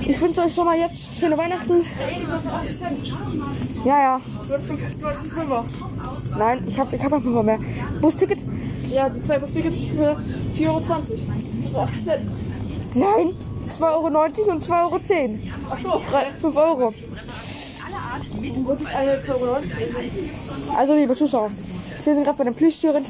ich 0.04 0.20
wünsche 0.20 0.42
euch 0.42 0.54
schon 0.56 0.66
mal 0.66 0.76
jetzt 0.80 1.16
schöne 1.16 1.38
Weihnachten. 1.38 1.80
Ja, 3.86 4.00
ja. 4.02 4.22
Du 4.48 4.54
hast 4.56 4.66
fünf- 4.66 5.00
du 5.00 5.06
hast 5.08 5.28
Fünfer. 5.28 5.64
Nein, 6.40 6.64
ich 6.68 6.80
habe 6.80 6.96
ich 6.96 7.04
hab 7.04 7.24
noch 7.24 7.44
mehr. 7.44 7.60
Busticket? 8.02 8.40
Ja, 8.90 9.10
die 9.10 9.22
zwei 9.22 9.38
Tickets 9.38 9.90
für 9.90 10.18
4,20 10.58 10.70
Euro. 10.70 10.82
Also 11.66 11.80
8 11.80 12.00
Cent. 12.04 12.32
Nein, 12.96 13.34
2,90 13.70 13.84
Euro 13.84 14.52
und 14.54 14.64
2,10 14.64 14.72
Euro. 14.72 15.00
Ach 15.70 15.80
so. 15.80 16.02
5 16.42 16.56
Euro. 16.58 16.94
Und 18.44 18.82
das 18.82 18.96
eine 18.96 19.20
2,90 19.20 19.30
Euro. 19.30 19.58
Also, 20.78 20.94
liebe 20.96 21.16
Zuschauer, 21.16 21.52
wir 22.04 22.14
sind 22.16 22.24
gerade 22.24 22.38
bei 22.40 22.44
den 22.46 22.56
Plüschtüren. 22.56 23.06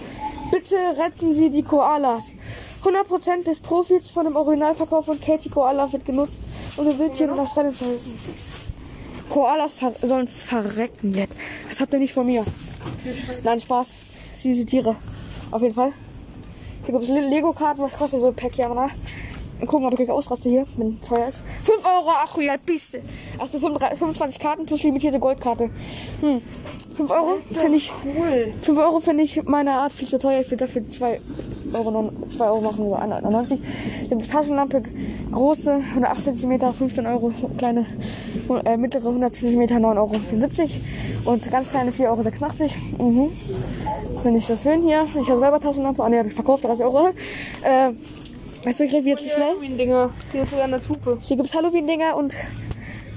Bitte 0.52 0.76
retten 0.98 1.34
Sie 1.34 1.50
die 1.50 1.64
Koalas. 1.64 2.32
100% 2.84 3.44
des 3.46 3.60
Profits 3.60 4.12
von 4.12 4.26
dem 4.26 4.36
Originalverkauf 4.36 5.06
von 5.06 5.20
Katie 5.20 5.50
Koala 5.50 5.92
wird 5.92 6.06
genutzt, 6.06 6.34
um 6.78 6.86
den 6.88 6.98
Wildtieren 7.00 7.34
in 7.34 7.40
Australien 7.40 7.74
zu 7.74 7.86
helfen. 7.86 8.20
Koalas 9.30 9.74
ver 9.74 9.92
sollen 10.02 10.28
verrecken 10.28 11.14
jetzt. 11.16 11.34
Das 11.70 11.80
habt 11.82 11.94
ihr 11.94 12.00
nicht 12.00 12.14
von 12.14 12.26
mir. 12.28 12.46
Nein, 13.44 13.60
Spaß. 13.60 13.96
Sind 14.38 14.68
Tiere. 14.68 14.96
Auf 15.52 15.62
jeden 15.62 15.74
Fall. 15.74 15.94
Hier 16.86 16.94
gibt 16.94 17.04
es 17.06 17.10
Le- 17.10 17.28
Lego-Karten, 17.28 17.82
was 17.82 17.94
kostet 17.94 18.22
so 18.22 18.28
ein 18.28 18.36
Pack 18.36 18.54
hier 18.54 18.70
mal. 18.70 18.90
Gucken, 19.62 19.86
ob 19.88 20.00
ich 20.00 20.10
ausraste 20.12 20.50
hier, 20.50 20.66
wenn 20.78 20.98
es 21.02 21.08
teuer 21.08 21.28
ist. 21.28 21.42
5 21.64 21.86
Euro, 21.86 22.10
ach 22.24 22.38
ja, 22.38 22.56
Piste. 22.58 23.02
35 23.40 23.98
25 23.98 24.40
Karten 24.40 24.66
plus 24.66 24.84
limitierte 24.84 25.20
Goldkarte. 25.20 25.70
Hm. 26.22 26.42
5 26.98 27.12
Euro 27.12 27.38
finde 27.52 27.76
ich. 27.78 27.92
Cool. 28.04 28.54
5 28.62 28.80
Euro 28.80 29.00
finde 29.00 29.24
ich 29.24 29.44
meiner 29.44 29.74
Art 29.74 29.94
viel 29.94 30.08
zu 30.08 30.20
teuer. 30.20 30.42
Ich 30.42 30.48
würde 30.48 30.66
dafür 30.66 30.90
2 30.90 31.20
Euro, 31.74 31.92
non- 31.92 32.12
2 32.30 32.46
Euro 32.46 32.62
machen, 32.62 32.86
so 32.90 32.96
1,99. 32.96 33.60
Die 34.12 34.28
Taschenlampe, 34.28 34.84
große, 35.32 35.82
108 35.96 36.24
cm, 36.38 36.74
15 36.74 37.06
Euro, 37.08 37.32
kleine, 37.58 37.86
äh, 38.66 38.78
mittlere 38.78 39.08
100 39.10 39.34
cm, 39.34 39.62
9,74 39.80 40.80
Euro. 41.26 41.34
Und 41.34 41.52
ganz 41.52 41.72
kleine 41.72 41.92
4,86 41.92 42.72
Euro. 43.00 43.10
Mhm. 43.12 43.32
Finde 44.22 44.40
ich 44.40 44.48
das 44.48 44.64
schön 44.64 44.84
hier. 44.84 45.06
Ich 45.22 45.30
habe 45.30 45.40
selber 45.40 45.60
Taschenlampe. 45.60 46.04
Ah, 46.04 46.10
ne, 46.10 46.20
habe 46.20 46.30
ich 46.30 46.36
verkauft, 46.36 46.64
30 46.66 46.86
Euro. 46.86 47.08
Äh, 47.64 47.92
weißt 48.66 48.80
du, 48.80 48.84
ich 48.86 48.94
rede 48.94 49.10
jetzt 49.10 49.24
zu 49.24 49.30
schnell. 49.30 49.50
Halloween-Dinger. 49.50 50.10
Hier 50.32 50.44
ist 50.44 50.50
sogar 50.50 50.66
eine 50.66 50.82
Tupe. 50.82 51.20
Hier 51.22 51.38
gibt 51.38 51.50
es 51.50 51.56
Halloween-Dinger 51.56 52.16
und 52.16 52.34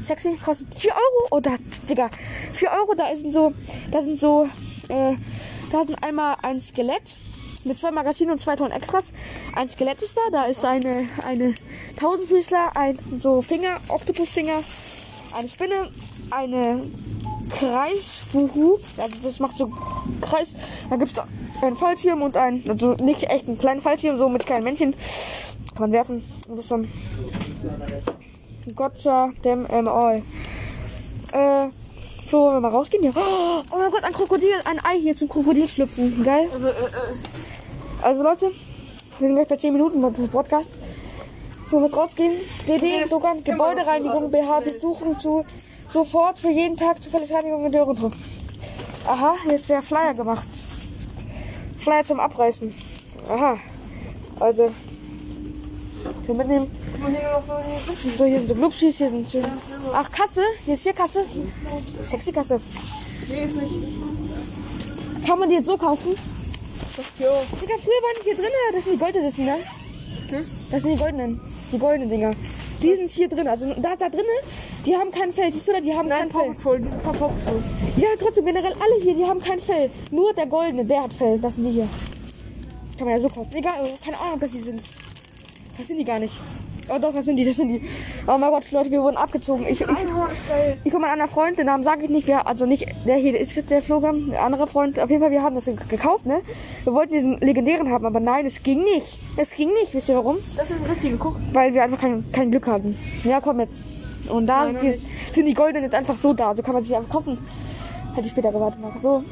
sexy 0.00 0.36
kostet 0.36 0.74
4 0.74 0.92
Euro. 0.92 1.28
Oh, 1.30 1.40
da, 1.40 1.56
Digga, 1.88 2.10
4 2.52 2.70
Euro, 2.70 2.94
da 2.94 3.14
sind 3.16 3.32
so, 3.32 3.52
da 3.90 4.00
sind 4.00 4.20
so, 4.20 4.48
äh, 4.88 5.14
da 5.72 5.84
sind 5.84 6.02
einmal 6.02 6.36
ein 6.42 6.60
Skelett 6.60 7.16
mit 7.64 7.78
zwei 7.78 7.90
Magazinen 7.90 8.32
und 8.32 8.40
zwei 8.40 8.56
Tonnen 8.56 8.72
Extras. 8.72 9.12
Ein 9.56 9.68
Skelett 9.68 10.02
ist 10.02 10.16
da, 10.16 10.20
da 10.30 10.44
ist 10.44 10.64
eine, 10.64 11.08
eine 11.26 11.54
Tausendfüßler, 11.98 12.76
ein 12.76 12.98
so 13.18 13.40
Finger, 13.42 13.76
Oktopusfinger, 13.88 14.60
eine 15.34 15.48
Spinne, 15.48 15.90
eine 16.30 16.82
Kreisfuhu, 17.50 18.78
also 18.98 19.14
das 19.22 19.40
macht 19.40 19.56
so 19.56 19.72
Kreis. 20.20 20.54
Da 20.90 20.96
gibt 20.96 21.12
es 21.16 21.24
einen 21.62 21.76
Fallschirm 21.76 22.22
und 22.22 22.36
ein, 22.36 22.62
also 22.68 22.92
nicht 22.94 23.24
echt 23.24 23.48
einen 23.48 23.58
kleinen 23.58 23.80
Fallschirm, 23.80 24.18
so 24.18 24.28
mit 24.28 24.46
kleinen 24.46 24.64
Männchen. 24.64 24.94
Kann 25.74 25.82
man 25.82 25.92
werfen. 25.92 26.22
Und 26.48 26.56
das 26.56 26.68
dann 26.68 26.88
Gotcha, 28.74 29.30
dem 29.44 29.66
ähm, 29.70 29.88
all. 29.88 30.22
Äh, 31.32 31.68
Flo, 32.28 32.42
wollen 32.42 32.56
wir 32.56 32.60
mal 32.60 32.70
rausgehen 32.70 33.02
hier? 33.02 33.12
Oh 33.16 33.78
mein 33.78 33.90
Gott, 33.90 34.04
ein 34.04 34.12
Krokodil, 34.12 34.52
ein 34.64 34.84
Ei 34.84 35.00
hier 35.00 35.16
zum 35.16 35.28
Krokodil 35.28 35.66
schlüpfen. 35.66 36.22
Geil. 36.24 36.48
Also, 36.52 36.68
äh, 36.68 36.70
äh, 36.70 36.74
Also 38.02 38.22
Leute, 38.22 38.50
wir 39.18 39.28
sind 39.28 39.34
gleich 39.34 39.48
bei 39.48 39.56
10 39.56 39.72
Minuten 39.72 40.02
das 40.02 40.18
ist 40.18 40.30
Podcast. 40.30 40.68
Wo 41.70 41.78
wir 41.78 41.86
jetzt 41.86 41.96
rausgehen? 41.96 42.34
DD, 42.66 43.08
Dogan, 43.08 43.44
Gebäudereinigung, 43.44 44.30
BH, 44.30 44.60
besuchen 44.60 45.18
zu 45.18 45.44
sofort 45.88 46.38
für 46.38 46.50
jeden 46.50 46.76
Tag 46.76 47.02
zufällig 47.02 47.32
Reinigung 47.32 47.64
in 47.64 47.72
Dörrentrupp. 47.72 48.12
Aha, 49.06 49.34
jetzt 49.50 49.68
wäre 49.68 49.82
Flyer 49.82 50.14
gemacht. 50.14 50.46
Flyer 51.88 52.04
zum 52.04 52.20
Abreißen. 52.20 52.74
Aha. 53.30 53.58
Also. 54.40 54.70
Mitnehmen. 56.28 56.70
Hier 56.98 57.30
noch 57.30 57.42
so. 57.46 58.18
So, 58.18 58.24
hier 58.26 58.38
sind 58.38 58.48
so 58.48 58.54
Glubschis, 58.54 58.98
hier 58.98 59.08
sind 59.08 59.28
schön. 59.28 59.44
Ach, 59.94 60.12
Kasse? 60.12 60.42
Hier 60.66 60.74
ist 60.74 60.82
hier 60.82 60.92
Kasse. 60.92 61.24
Sexy 62.02 62.32
Kasse. 62.32 62.60
Nee, 63.30 63.44
ist 63.44 63.56
nicht. 63.56 65.26
Kann 65.26 65.38
man 65.38 65.48
die 65.48 65.54
jetzt 65.54 65.66
so 65.66 65.78
kaufen? 65.78 66.10
Jo. 67.18 67.30
Digga, 67.60 67.74
früher 67.82 68.02
waren 68.02 68.16
die 68.20 68.24
hier 68.24 68.36
drin, 68.36 68.52
das 68.74 68.84
sind 68.84 68.92
die 68.92 68.98
goldenen, 68.98 69.32
ne? 69.46 69.56
Hm? 70.28 70.46
Das 70.70 70.82
sind 70.82 70.92
die 70.92 70.98
goldenen. 70.98 71.40
Die 71.72 71.78
goldenen 71.78 72.10
Dinger. 72.10 72.32
Die 72.82 72.94
sind 72.94 73.10
hier 73.10 73.28
drin. 73.28 73.48
Also 73.48 73.66
da, 73.78 73.96
da 73.96 74.10
drinnen, 74.10 74.38
die 74.88 74.96
haben 74.96 75.10
kein 75.10 75.32
Fell. 75.32 75.52
Siehst 75.52 75.68
du 75.68 75.72
da, 75.72 75.80
die 75.80 75.92
haben 75.94 76.08
Nein, 76.08 76.28
kein 76.30 76.56
Fell. 76.56 76.78
Die 76.80 76.88
sind 76.88 77.02
Paw 77.02 77.12
Patrol. 77.12 77.30
Ja, 77.98 78.08
trotzdem 78.18 78.46
generell 78.46 78.72
alle 78.72 79.02
hier, 79.02 79.14
die 79.14 79.24
haben 79.24 79.40
kein 79.40 79.60
Fell. 79.60 79.90
Nur 80.10 80.32
der 80.32 80.46
goldene, 80.46 80.84
der 80.84 81.02
hat 81.04 81.12
Fell. 81.12 81.38
Das 81.38 81.54
sind 81.56 81.64
die 81.64 81.70
hier. 81.72 81.88
Kann 82.96 83.06
man 83.06 83.16
ja 83.16 83.22
so 83.22 83.28
kaufen. 83.28 83.50
Egal, 83.54 83.74
äh, 83.84 83.88
keine 84.04 84.18
Ahnung, 84.20 84.40
dass 84.40 84.52
die 84.52 84.58
sind. 84.58 84.80
Das 85.76 85.86
sind 85.86 85.98
die 85.98 86.04
gar 86.04 86.18
nicht. 86.18 86.34
Oh 86.90 86.98
doch, 86.98 87.12
das 87.12 87.26
sind 87.26 87.36
die, 87.36 87.44
das 87.44 87.56
sind 87.56 87.68
die. 87.68 87.82
Oh 88.26 88.38
mein 88.38 88.50
Gott, 88.50 88.70
Leute, 88.72 88.90
wir 88.90 89.02
wurden 89.02 89.18
abgezogen. 89.18 89.66
Ich, 89.68 89.82
ich, 89.82 89.88
ich 90.84 90.94
und 90.94 91.00
mein 91.02 91.10
anderer 91.10 91.28
Freund, 91.28 91.58
den 91.58 91.66
Namen 91.66 91.84
sage 91.84 92.04
ich 92.04 92.10
nicht, 92.10 92.26
wir, 92.26 92.46
also 92.46 92.64
nicht 92.64 92.86
der 93.06 93.16
hier, 93.16 93.32
der 93.32 93.42
ist 93.42 93.54
jetzt 93.54 93.70
der 93.70 93.82
Flogam, 93.82 94.30
der 94.30 94.42
andere 94.42 94.66
Freund, 94.66 94.98
auf 94.98 95.10
jeden 95.10 95.20
Fall, 95.20 95.30
wir 95.30 95.42
haben 95.42 95.54
das 95.54 95.66
ge- 95.66 95.76
gekauft, 95.86 96.24
ne? 96.24 96.40
Wir 96.84 96.94
wollten 96.94 97.12
diesen 97.12 97.38
legendären 97.40 97.90
haben, 97.90 98.06
aber 98.06 98.20
nein, 98.20 98.46
es 98.46 98.62
ging 98.62 98.82
nicht. 98.84 99.18
Es 99.36 99.50
ging 99.54 99.68
nicht, 99.74 99.92
wisst 99.92 100.08
ihr 100.08 100.16
warum? 100.16 100.38
Das 100.56 100.70
ist 100.70 100.78
ein 100.82 100.90
richtiger, 100.90 101.16
guck. 101.18 101.36
Weil 101.52 101.74
wir 101.74 101.82
einfach 101.82 102.00
kein, 102.00 102.24
kein 102.32 102.50
Glück 102.50 102.66
hatten. 102.66 102.96
Ja, 103.24 103.40
komm 103.42 103.60
jetzt. 103.60 103.82
Und 104.30 104.46
da 104.46 104.64
Nein, 104.64 104.74
noch 104.74 104.80
die, 104.80 104.90
sind 105.32 105.46
die 105.46 105.54
goldenen 105.54 105.84
jetzt 105.84 105.94
einfach 105.94 106.16
so 106.16 106.32
da. 106.32 106.54
So 106.54 106.62
kann 106.62 106.74
man 106.74 106.84
sich 106.84 106.94
einfach 106.96 107.10
kaufen. 107.10 107.38
Hätte 108.14 108.26
ich 108.26 108.30
später 108.30 108.52
gewartet 108.52 108.80
machen. 108.80 109.00
So. 109.00 109.22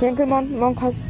Henkelmann, 0.00 0.58
Monkas. 0.58 1.06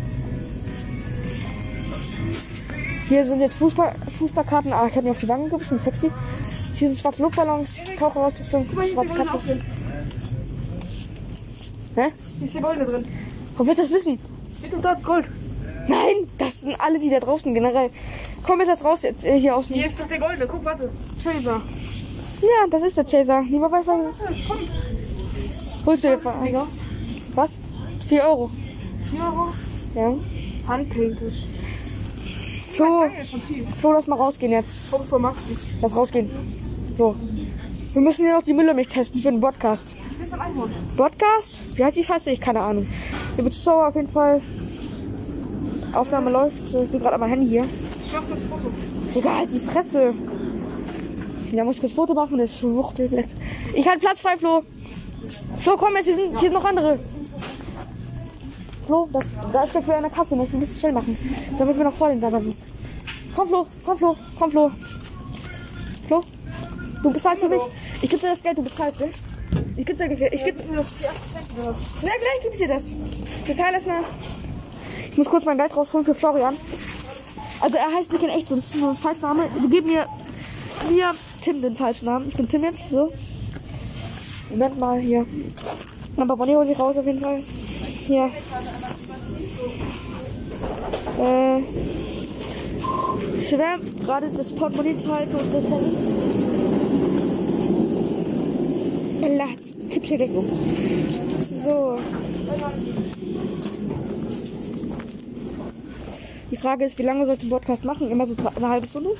Hier 3.08 3.24
sind 3.24 3.40
jetzt 3.40 3.58
Fußball, 3.58 3.92
Fußballkarten. 4.18 4.72
Ah, 4.72 4.86
ich 4.86 4.96
habe 4.96 5.04
mir 5.04 5.10
auf 5.10 5.18
die 5.18 5.28
Wangen 5.28 5.50
gebissen. 5.50 5.78
Sexy. 5.78 6.10
Hier 6.74 6.88
sind 6.88 6.98
schwarze 6.98 7.22
Luftballons, 7.22 7.76
Taucherausrüstung, 7.98 8.66
schwarze 8.66 9.14
Katze. 9.14 9.58
Hä? 11.94 12.06
Hier 12.38 12.46
ist 12.46 12.54
der 12.54 12.62
Goldene 12.62 12.84
drin. 12.86 13.04
Wo 13.56 13.66
willst 13.66 13.78
du 13.78 13.82
das 13.82 13.92
wissen? 13.92 14.18
Doch 14.70 14.80
dort 14.80 15.04
Gold. 15.04 15.26
Nein, 15.88 16.28
das 16.38 16.60
sind 16.60 16.80
alle, 16.80 16.98
die 16.98 17.10
da 17.10 17.20
draußen 17.20 17.52
generell. 17.52 17.90
Komm 18.44 18.60
jetzt 18.60 18.70
das 18.70 18.84
raus 18.84 19.02
jetzt 19.02 19.24
äh, 19.24 19.38
hier 19.38 19.54
aus 19.54 19.68
dem. 19.68 19.76
Hier 19.76 19.86
ist 19.86 20.00
doch 20.00 20.08
der 20.08 20.18
Goldene. 20.18 20.46
Guck, 20.46 20.64
warte. 20.64 20.90
Chaser. 21.22 21.60
Ja, 22.42 22.66
das 22.70 22.82
ist 22.82 22.96
der 22.96 23.04
Chaser. 23.04 23.42
Niemand 23.42 23.72
weiß, 23.72 23.86
was. 23.86 24.18
Komm. 24.48 24.58
Holst 25.86 26.04
du 26.04 26.08
dir 26.08 26.18
von? 26.18 26.32
Also? 26.32 26.66
Was? 27.34 27.58
4 28.08 28.24
Euro. 28.24 28.50
4 29.10 29.20
Euro. 29.20 29.52
Ja. 29.94 30.14
Handpainted. 30.68 31.32
Flo. 32.72 33.04
Flo, 33.76 33.92
lass 33.92 34.06
mal 34.06 34.16
rausgehen 34.16 34.52
jetzt. 34.52 34.80
Komm 34.90 35.02
vor 35.04 35.18
Maxi. 35.18 35.56
Lass 35.80 35.94
rausgehen. 35.94 36.30
So. 36.98 37.14
Wir 37.92 38.02
müssen 38.02 38.26
ja 38.26 38.36
noch 38.36 38.42
die 38.42 38.54
Müllermilch 38.54 38.88
testen 38.88 39.20
für 39.20 39.30
den 39.30 39.40
Podcast. 39.40 39.84
Podcast? 40.96 41.76
Wie 41.76 41.84
heißt 41.84 41.96
die 41.96 42.04
Scheiße? 42.04 42.30
Ich 42.30 42.40
keine 42.40 42.60
Ahnung. 42.60 42.86
Liebe 43.36 43.50
Zuschauer, 43.50 43.88
auf 43.88 43.94
jeden 43.94 44.10
Fall. 44.10 44.40
Aufnahme 45.92 46.30
läuft. 46.30 46.62
Ich 46.64 46.90
bin 46.90 47.00
gerade 47.00 47.14
an 47.14 47.20
meinem 47.20 47.30
Handy 47.30 47.48
hier. 47.48 47.64
Ich 47.64 48.12
mach 48.12 48.22
das 48.28 48.42
Foto. 48.44 48.72
Digga, 49.14 49.36
halt 49.36 49.52
die 49.52 49.58
Fresse. 49.58 50.14
Ja, 51.52 51.64
muss 51.64 51.76
ich 51.76 51.82
kurz 51.82 51.92
Foto 51.92 52.14
machen, 52.14 52.38
das 52.38 52.58
schwuchtelt 52.58 53.10
vielleicht. 53.10 53.34
Ich 53.74 53.86
halte 53.86 54.00
Platz 54.00 54.20
frei, 54.22 54.38
Flo. 54.38 54.62
Flo, 55.58 55.76
komm 55.76 55.94
jetzt, 55.96 56.06
hier 56.06 56.14
sind, 56.14 56.30
hier 56.30 56.38
sind 56.40 56.54
noch 56.54 56.64
andere. 56.64 56.98
Flo, 58.86 59.06
das, 59.12 59.26
da 59.52 59.62
ist 59.62 59.74
der 59.74 59.82
für 59.82 59.94
eine 59.94 60.08
Kasse, 60.08 60.34
ne? 60.34 60.46
wir 60.50 60.58
müssen 60.58 60.76
schnell 60.76 60.92
machen. 60.92 61.16
Damit 61.58 61.76
wir 61.76 61.84
noch 61.84 61.94
vor 61.94 62.08
den 62.08 62.22
da 62.22 62.30
sind. 62.30 62.56
Komm, 63.36 63.48
Flo, 63.48 63.66
komm, 63.84 63.98
Flo, 63.98 64.16
komm, 64.38 64.50
Flo. 64.50 64.70
Flo, 66.06 66.22
du 67.02 67.12
bezahlst 67.12 67.44
für 67.44 67.50
mich. 67.50 67.62
Ich 68.00 68.08
gebe 68.08 68.20
dir 68.20 68.30
das 68.30 68.42
Geld, 68.42 68.56
du 68.56 68.62
bezahlst, 68.62 69.00
ne? 69.00 69.10
Ich 69.76 69.84
gebe 69.84 69.98
dir 69.98 70.08
Geld. 70.16 70.32
Ich 70.32 70.44
gebe. 70.44 70.58
Gib 70.58 70.70
mir 70.70 70.76
noch 70.78 70.86
die 70.86 71.06
80 71.06 71.32
Cent 71.32 71.58
oder 71.58 71.68
was? 71.68 71.78
Na, 72.02 72.08
gleich 72.08 72.42
gebe 72.42 72.54
ich 72.54 72.60
dir 72.60 72.68
das. 72.68 72.84
Bezahl 73.46 73.74
erstmal. 73.74 74.04
Ich 75.10 75.18
muss 75.18 75.28
kurz 75.28 75.44
mein 75.44 75.58
Geld 75.58 75.76
rausholen 75.76 76.06
für 76.06 76.14
Florian. 76.14 76.56
Also 77.60 77.76
er 77.76 77.94
heißt 77.94 78.10
nicht 78.10 78.22
in 78.22 78.30
echt 78.30 78.48
so, 78.48 78.56
das 78.56 78.64
ist 78.64 78.80
nur 78.80 78.90
ein. 78.90 79.36
Du 79.60 79.68
gib 79.68 79.84
mir 79.84 80.06
hier 80.88 81.14
Tim 81.42 81.60
den 81.60 81.74
falschen 81.74 82.06
Namen. 82.06 82.28
Ich 82.28 82.36
bin 82.36 82.48
Tim 82.48 82.62
jetzt, 82.62 82.90
so. 82.90 83.12
Moment 84.50 84.78
mal 84.78 85.00
hier. 85.00 85.26
Aber 86.16 86.36
Bonnie 86.36 86.54
hol 86.54 86.68
ich 86.68 86.78
raus 86.78 86.96
auf 86.96 87.04
jeden 87.04 87.20
Fall. 87.20 87.42
Hier. 88.06 88.30
Äh. 91.18 91.62
Schwer 93.42 93.78
gerade 94.04 94.30
das 94.36 94.52
Portemonnaie 94.52 94.96
zu 94.96 95.12
halten 95.12 95.34
und 95.34 95.52
das 95.52 95.68
Handy. 95.68 95.96
Allah, 99.24 99.48
kipp 99.90 100.04
hier 100.04 100.16
gleich 100.18 100.30
um. 100.30 100.46
So. 101.64 101.98
Die 106.52 106.56
Frage 106.56 106.84
ist, 106.84 106.98
wie 106.98 107.02
lange 107.02 107.26
soll 107.26 107.34
ich 107.34 107.40
den 107.40 107.50
Podcast 107.50 107.84
machen? 107.84 108.10
Immer 108.10 108.26
so 108.26 108.36
eine 108.54 108.68
halbe 108.68 108.86
Stunde? 108.86 109.10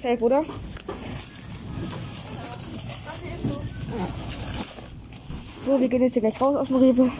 Safe, 0.00 0.18
oder? 0.20 0.42
So, 5.66 5.78
wir 5.78 5.88
gehen 5.88 6.02
jetzt 6.02 6.14
hier 6.14 6.22
gleich 6.22 6.40
raus 6.40 6.56
aus 6.56 6.68
dem 6.68 6.76
Rewe. 6.76 7.10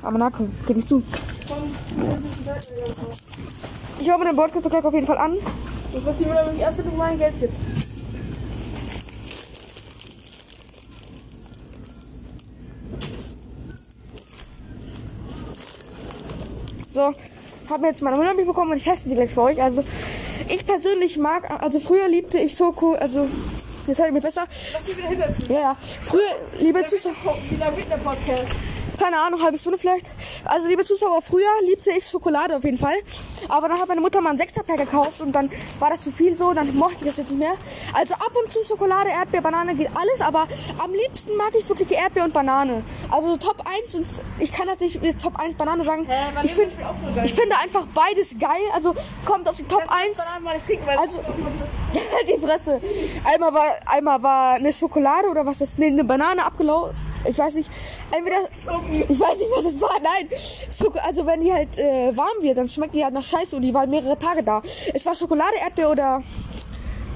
Aber 0.00 0.16
na 0.16 0.30
komm, 0.30 0.50
geh 0.66 0.72
nicht 0.72 0.88
zu. 0.88 1.02
Ich 4.00 4.08
höre 4.08 4.16
mir 4.16 4.24
den 4.24 4.36
Podcast 4.36 4.68
gleich 4.70 4.84
auf 4.84 4.94
jeden 4.94 5.06
Fall 5.06 5.18
an. 5.18 5.34
Ich 5.34 6.06
weiß 6.06 6.18
nicht, 6.18 6.30
wenn 6.30 6.54
ich 6.54 6.60
erst 6.60 6.78
du 6.78 6.84
mein 6.96 7.18
Geld 7.18 7.38
gibt. 7.38 7.54
So, 16.94 17.12
habe 17.68 17.80
mir 17.82 17.88
jetzt 17.88 18.02
meine 18.02 18.16
Müllermilch 18.16 18.46
bekommen 18.46 18.70
und 18.70 18.78
ich 18.78 18.84
teste 18.84 19.08
sie 19.08 19.16
gleich 19.16 19.30
für 19.30 19.42
euch. 19.42 19.60
Also, 19.60 19.82
ich 20.54 20.66
persönlich 20.66 21.16
mag, 21.18 21.50
also 21.62 21.80
früher 21.80 22.08
liebte 22.08 22.38
ich 22.38 22.56
Soko, 22.56 22.94
also, 22.94 23.28
jetzt 23.86 23.98
halte 23.98 24.08
ich 24.08 24.14
mich 24.14 24.22
besser. 24.22 24.46
Lass 24.72 24.88
mich 24.88 24.98
wieder 24.98 25.08
hinsetzen. 25.08 25.46
Ja, 25.52 25.60
ja. 25.60 25.76
Früher, 26.02 26.20
liebe 26.60 26.84
Zuschauer, 26.84 27.14
Wie 27.50 27.56
lange 27.56 27.76
geht 27.76 27.90
der 27.90 27.96
Podcast? 27.96 28.54
Keine 28.98 29.18
Ahnung, 29.18 29.42
halbe 29.42 29.58
Stunde 29.58 29.78
vielleicht. 29.78 30.12
Also, 30.44 30.68
liebe 30.68 30.84
Zuschauer, 30.84 31.20
früher 31.22 31.50
liebte 31.66 31.90
ich 31.90 32.06
Schokolade 32.06 32.56
auf 32.56 32.64
jeden 32.64 32.78
Fall. 32.78 32.96
Aber 33.48 33.68
dann 33.68 33.78
hat 33.78 33.88
meine 33.88 34.00
Mutter 34.00 34.20
mal 34.20 34.30
einen 34.30 34.38
Sechserpack 34.38 34.78
gekauft 34.78 35.20
und 35.20 35.32
dann 35.32 35.50
war 35.78 35.90
das 35.90 36.00
zu 36.00 36.10
viel 36.10 36.36
so, 36.36 36.52
dann 36.52 36.74
mochte 36.76 36.96
ich 37.00 37.04
das 37.04 37.16
jetzt 37.18 37.30
nicht 37.30 37.38
mehr. 37.38 37.54
Also 37.92 38.14
ab 38.14 38.30
und 38.34 38.50
zu 38.50 38.62
Schokolade, 38.62 39.10
Erdbeer, 39.10 39.42
Banane 39.42 39.74
geht 39.74 39.90
alles, 39.94 40.20
aber 40.20 40.46
am 40.78 40.92
liebsten 40.92 41.36
mag 41.36 41.52
ich 41.58 41.68
wirklich 41.68 41.92
Erdbeer 41.92 42.24
und 42.24 42.32
Banane. 42.32 42.82
Also 43.10 43.30
so 43.30 43.36
Top 43.36 43.62
1 43.84 43.94
und 43.96 44.06
ich 44.38 44.52
kann 44.52 44.66
das 44.66 44.80
nicht 44.80 45.02
jetzt 45.02 45.22
Top 45.22 45.38
1 45.38 45.54
Banane 45.56 45.84
sagen. 45.84 46.06
Hä, 46.06 46.14
ich, 46.42 46.54
find, 46.54 46.68
ist 46.68 46.78
geil. 46.78 47.24
ich 47.24 47.34
finde 47.34 47.56
einfach 47.58 47.86
beides 47.94 48.34
geil. 48.38 48.62
Also 48.72 48.94
kommt 49.24 49.48
auf 49.48 49.56
die 49.56 49.64
Top 49.64 49.84
1. 49.88 50.16
Bananen 50.16 50.44
mal 50.44 50.54
nicht 50.54 50.66
trinken, 50.66 50.88
Also, 50.88 51.20
die 52.28 52.46
Fresse. 52.46 52.80
Einmal 53.24 53.52
war, 53.52 53.76
einmal 53.86 54.22
war 54.22 54.54
eine 54.54 54.72
Schokolade 54.72 55.28
oder 55.28 55.44
was 55.44 55.58
das? 55.58 55.78
Nee, 55.78 55.86
eine 55.86 56.04
Banane 56.04 56.44
abgelaufen. 56.44 57.13
Ich 57.24 57.38
weiß 57.38 57.54
nicht. 57.54 57.70
Entweder, 58.10 58.36
ich 58.92 59.20
weiß 59.20 59.38
nicht, 59.38 59.50
was 59.56 59.64
es 59.64 59.80
war. 59.80 59.90
Nein. 60.02 60.28
Schoko, 60.70 60.98
also, 60.98 61.26
wenn 61.26 61.40
die 61.40 61.52
halt 61.52 61.78
äh, 61.78 62.16
warm 62.16 62.42
wird, 62.42 62.58
dann 62.58 62.68
schmeckt 62.68 62.94
die 62.94 63.04
halt 63.04 63.14
nach 63.14 63.22
Scheiße 63.22 63.56
und 63.56 63.62
die 63.62 63.72
war 63.72 63.86
mehrere 63.86 64.18
Tage 64.18 64.42
da. 64.42 64.60
Es 64.92 65.04
war 65.06 65.14
Schokolade, 65.14 65.54
Erdbeer 65.62 65.90
oder, 65.90 66.22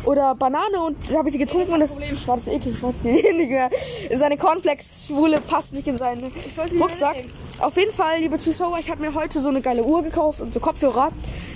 oder 0.05 0.35
Banane 0.35 0.81
und 0.81 0.97
da 1.11 1.19
habe 1.19 1.29
ich 1.29 1.35
die 1.35 1.39
getrunken 1.39 1.73
und 1.75 1.81
das 1.81 1.99
war 2.27 2.37
das 2.37 2.47
eklig. 2.49 2.73
Das 2.73 2.83
wollte 2.83 3.09
ich 3.09 3.33
nicht 3.35 3.51
mehr. 3.51 3.71
Seine 4.15 4.37
Cornflakes-Schwule 4.37 5.41
passt 5.43 5.75
nicht 5.75 5.87
in 5.87 5.99
seinen 5.99 6.33
Rucksack. 6.81 7.17
Auf 7.61 7.77
jeden 7.77 7.93
Fall, 7.93 8.21
liebe 8.21 8.39
Zuschauer, 8.39 8.79
ich 8.79 8.91
habe 8.91 9.03
mir 9.03 9.15
heute 9.15 9.41
so 9.41 9.49
eine 9.49 9.61
geile 9.61 9.83
Uhr 9.83 10.03
gekauft 10.03 10.41
und 10.41 10.55
so 10.55 10.61
Kopfhörer. 10.61 11.11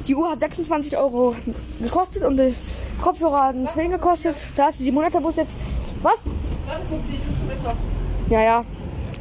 Die 0.08 0.14
Uhr 0.14 0.30
hat 0.30 0.40
26 0.40 0.96
Euro 0.98 1.34
gekostet 1.80 2.24
und 2.24 2.36
die 2.36 2.54
Kopfhörer 3.00 3.44
haben 3.44 3.66
10 3.66 3.92
gekostet. 3.92 4.34
Da 4.56 4.68
ist 4.68 4.80
die 4.80 4.90
Monatebus 4.90 5.36
jetzt. 5.36 5.56
Was? 6.02 6.26
Warte 6.66 6.82
kurz, 6.88 7.04
ich 7.04 7.18
muss 7.18 7.48
mitmachen. 7.48 8.01
Ja, 8.28 8.40
ja. 8.40 8.64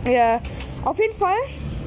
Ja, 0.05 0.39
auf 0.86 0.98
jeden 1.00 1.13
Fall. 1.13 1.36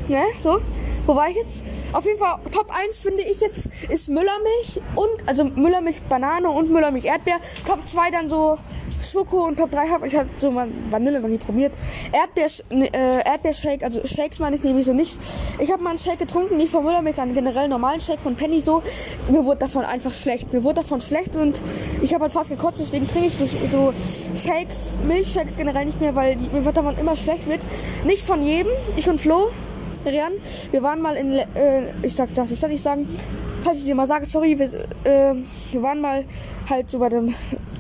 Ne, 0.09 0.23
so. 0.39 0.61
Wo 1.07 1.15
war 1.15 1.29
ich 1.29 1.37
jetzt? 1.37 1.65
Auf 1.93 2.05
jeden 2.07 2.19
Fall, 2.19 2.39
Top 2.51 2.71
1 2.71 2.99
finde 2.99 3.23
ich 3.23 3.41
jetzt 3.41 3.69
ist 3.91 4.09
Müllermilch 4.09 4.81
und, 4.97 5.29
also 5.29 5.45
Müllermilch 5.45 6.03
Banane 6.09 6.49
und 6.49 6.71
Müllermilch 6.71 7.05
Erdbeer. 7.05 7.37
Top 7.67 7.87
2 7.87 8.11
dann 8.11 8.31
so 8.31 8.59
Schoko 9.03 9.47
und 9.47 9.59
Top 9.59 9.71
3 9.71 9.89
habe 9.89 10.09
ich 10.09 10.17
halt 10.17 10.29
so 10.39 10.55
Vanille 10.91 11.21
noch 11.21 11.29
nie 11.29 11.37
probiert. 11.37 11.73
Erdbeer, 12.13 12.49
äh, 12.71 13.23
Erdbeershake, 13.23 13.85
also 13.85 14.01
Shakes 14.07 14.39
meine 14.39 14.57
ich 14.57 14.65
nämlich 14.65 14.87
so 14.87 14.95
nicht. 14.95 15.19
Ich 15.59 15.71
habe 15.71 15.83
mal 15.83 15.91
einen 15.91 15.99
Shake 15.99 16.19
getrunken, 16.19 16.57
nicht 16.57 16.71
von 16.71 16.85
Müllermilch, 16.85 17.21
einen 17.21 17.35
generell 17.35 17.69
normalen 17.69 18.01
Shake 18.01 18.21
von 18.21 18.35
Penny 18.35 18.61
so. 18.61 18.83
Mir 19.29 19.45
wurde 19.45 19.61
davon 19.61 19.85
einfach 19.85 20.13
schlecht. 20.13 20.53
Mir 20.55 20.65
wurde 20.65 20.81
davon 20.81 21.03
schlecht 21.03 21.37
und 21.37 21.63
ich 22.01 22.15
habe 22.15 22.23
halt 22.23 22.33
fast 22.33 22.49
gekotzt, 22.49 22.79
deswegen 22.81 23.07
trinke 23.07 23.29
ich 23.29 23.37
so, 23.37 23.47
so 23.47 23.93
Shakes, 24.35 24.97
Milchshakes 25.07 25.57
generell 25.57 25.85
nicht 25.85 26.01
mehr, 26.01 26.15
weil 26.15 26.37
die, 26.37 26.49
mir 26.49 26.65
wird 26.65 26.77
davon 26.77 26.97
immer 26.99 27.15
schlecht 27.15 27.47
wird. 27.47 27.61
Nicht 28.05 28.25
von 28.25 28.45
jedem. 28.45 28.73
Ich 28.97 29.09
und 29.09 29.21
Flo, 29.21 29.51
Rian, 30.05 30.33
wir 30.71 30.83
waren 30.83 31.01
mal 31.01 31.17
in, 31.17 31.33
äh, 31.33 31.93
ich 32.03 32.15
sag, 32.15 32.35
darf 32.35 32.51
ich 32.51 32.61
soll 32.61 32.71
nicht 32.71 32.83
sagen, 32.83 33.09
falls 33.63 33.79
ich 33.79 33.85
dir 33.85 33.95
mal 33.95 34.07
sage, 34.07 34.27
sorry, 34.27 34.59
wir, 34.59 34.67
äh, 35.05 35.35
wir 35.71 35.83
waren 35.83 36.01
mal 36.01 36.25
halt 36.69 36.91
so 36.91 36.99
bei 36.99 37.09
dem 37.09 37.35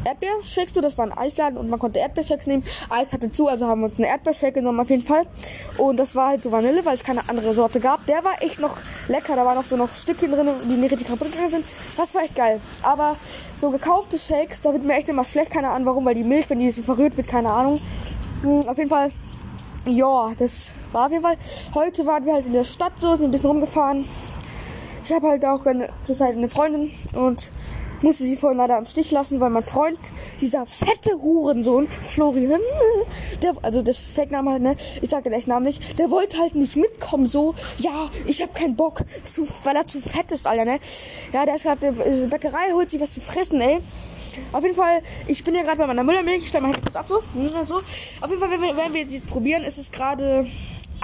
Erdbeershakes, 0.04 0.74
so, 0.74 0.80
das 0.80 0.98
war 0.98 1.06
ein 1.06 1.12
Eisladen 1.16 1.58
und 1.58 1.70
man 1.70 1.78
konnte 1.78 1.98
Erdbeershakes 1.98 2.46
nehmen. 2.46 2.62
Eis 2.90 3.12
hatte 3.12 3.32
zu, 3.32 3.48
also 3.48 3.66
haben 3.66 3.80
wir 3.80 3.86
uns 3.86 3.98
einen 3.98 4.08
Erdbeershake 4.08 4.52
genommen 4.52 4.80
auf 4.80 4.90
jeden 4.90 5.02
Fall. 5.02 5.24
Und 5.78 5.98
das 5.98 6.14
war 6.14 6.28
halt 6.28 6.42
so 6.42 6.52
Vanille, 6.52 6.84
weil 6.84 6.94
es 6.94 7.04
keine 7.04 7.26
andere 7.28 7.54
Sorte 7.54 7.80
gab. 7.80 8.04
Der 8.06 8.22
war 8.22 8.42
echt 8.42 8.60
noch 8.60 8.76
lecker, 9.08 9.34
da 9.36 9.44
waren 9.44 9.56
noch 9.56 9.64
so 9.64 9.76
noch 9.76 9.94
Stückchen 9.94 10.30
drin, 10.30 10.48
die 10.68 10.76
nicht 10.76 10.92
richtig 10.92 11.08
kaputt 11.08 11.32
gegangen 11.32 11.50
sind. 11.50 11.64
Das 11.96 12.14
war 12.14 12.22
echt 12.22 12.36
geil. 12.36 12.60
Aber 12.82 13.16
so 13.58 13.70
gekaufte 13.70 14.18
Shakes, 14.18 14.60
da 14.60 14.72
wird 14.72 14.84
mir 14.84 14.94
echt 14.94 15.08
immer 15.08 15.24
schlecht, 15.24 15.50
keine 15.50 15.70
Ahnung 15.70 15.86
warum, 15.86 16.04
weil 16.04 16.14
die 16.14 16.24
Milch, 16.24 16.50
wenn 16.50 16.58
die 16.58 16.70
so 16.70 16.82
verrührt 16.82 17.16
wird, 17.16 17.28
keine 17.28 17.50
Ahnung. 17.50 17.80
Hm, 18.42 18.60
auf 18.66 18.76
jeden 18.76 18.90
Fall, 18.90 19.10
ja, 19.86 20.32
das 20.38 20.70
war 20.94 21.06
auf 21.06 21.12
jeden 21.12 21.24
Fall. 21.24 21.36
Heute 21.74 22.06
waren 22.06 22.24
wir 22.24 22.34
halt 22.34 22.46
in 22.46 22.52
der 22.52 22.64
Stadt 22.64 22.92
so, 22.98 23.14
sind 23.16 23.26
ein 23.26 23.30
bisschen 23.30 23.50
rumgefahren. 23.50 24.04
Ich 25.04 25.12
habe 25.12 25.28
halt 25.28 25.44
auch 25.44 25.66
eine, 25.66 25.90
zurzeit 26.04 26.36
eine 26.36 26.48
Freundin 26.48 26.90
und 27.14 27.50
musste 28.00 28.24
sie 28.24 28.36
vorhin 28.36 28.58
leider 28.58 28.76
am 28.76 28.84
Stich 28.84 29.10
lassen, 29.10 29.40
weil 29.40 29.50
mein 29.50 29.62
Freund, 29.62 29.98
dieser 30.40 30.66
fette 30.66 31.20
Hurensohn, 31.20 31.88
Florian, 31.88 32.60
der, 33.42 33.54
also 33.62 33.82
das 33.82 33.98
Fake-Name 33.98 34.52
halt, 34.52 34.62
ne, 34.62 34.76
ich 35.00 35.10
sag 35.10 35.24
den 35.24 35.32
echten 35.32 35.50
Namen 35.50 35.66
nicht, 35.66 35.98
der 35.98 36.10
wollte 36.10 36.38
halt 36.38 36.54
nicht 36.54 36.76
mitkommen, 36.76 37.26
so, 37.26 37.54
ja, 37.78 38.10
ich 38.26 38.42
hab 38.42 38.54
keinen 38.54 38.76
Bock, 38.76 39.04
zu, 39.24 39.46
weil 39.64 39.76
er 39.76 39.86
zu 39.86 40.00
fett 40.00 40.32
ist, 40.32 40.46
Alter, 40.46 40.64
ne. 40.64 40.78
Ja, 41.32 41.44
der 41.44 41.56
ist 41.56 41.62
gerade 41.62 41.86
in 41.86 41.96
der 41.96 42.26
Bäckerei, 42.26 42.72
holt 42.72 42.90
sich 42.90 43.00
was 43.00 43.14
zu 43.14 43.20
fressen, 43.20 43.60
ey. 43.60 43.78
Auf 44.52 44.62
jeden 44.62 44.74
Fall, 44.74 45.02
ich 45.26 45.44
bin 45.44 45.54
ja 45.54 45.62
gerade 45.62 45.78
bei 45.78 45.86
meiner 45.86 46.02
Müllermilch, 46.02 46.42
ich 46.42 46.48
stelle 46.48 46.62
mal 46.62 46.68
Handy 46.68 46.82
kurz 46.82 46.96
ab, 46.96 47.06
so, 47.08 47.20
so. 47.64 47.76
Auf 47.76 48.28
jeden 48.28 48.38
Fall, 48.38 48.50
wenn 48.50 48.60
wir, 48.60 48.76
wenn 48.76 48.92
wir 48.92 49.02
jetzt 49.02 49.26
probieren, 49.26 49.62
ist 49.62 49.78
es 49.78 49.90
gerade 49.90 50.46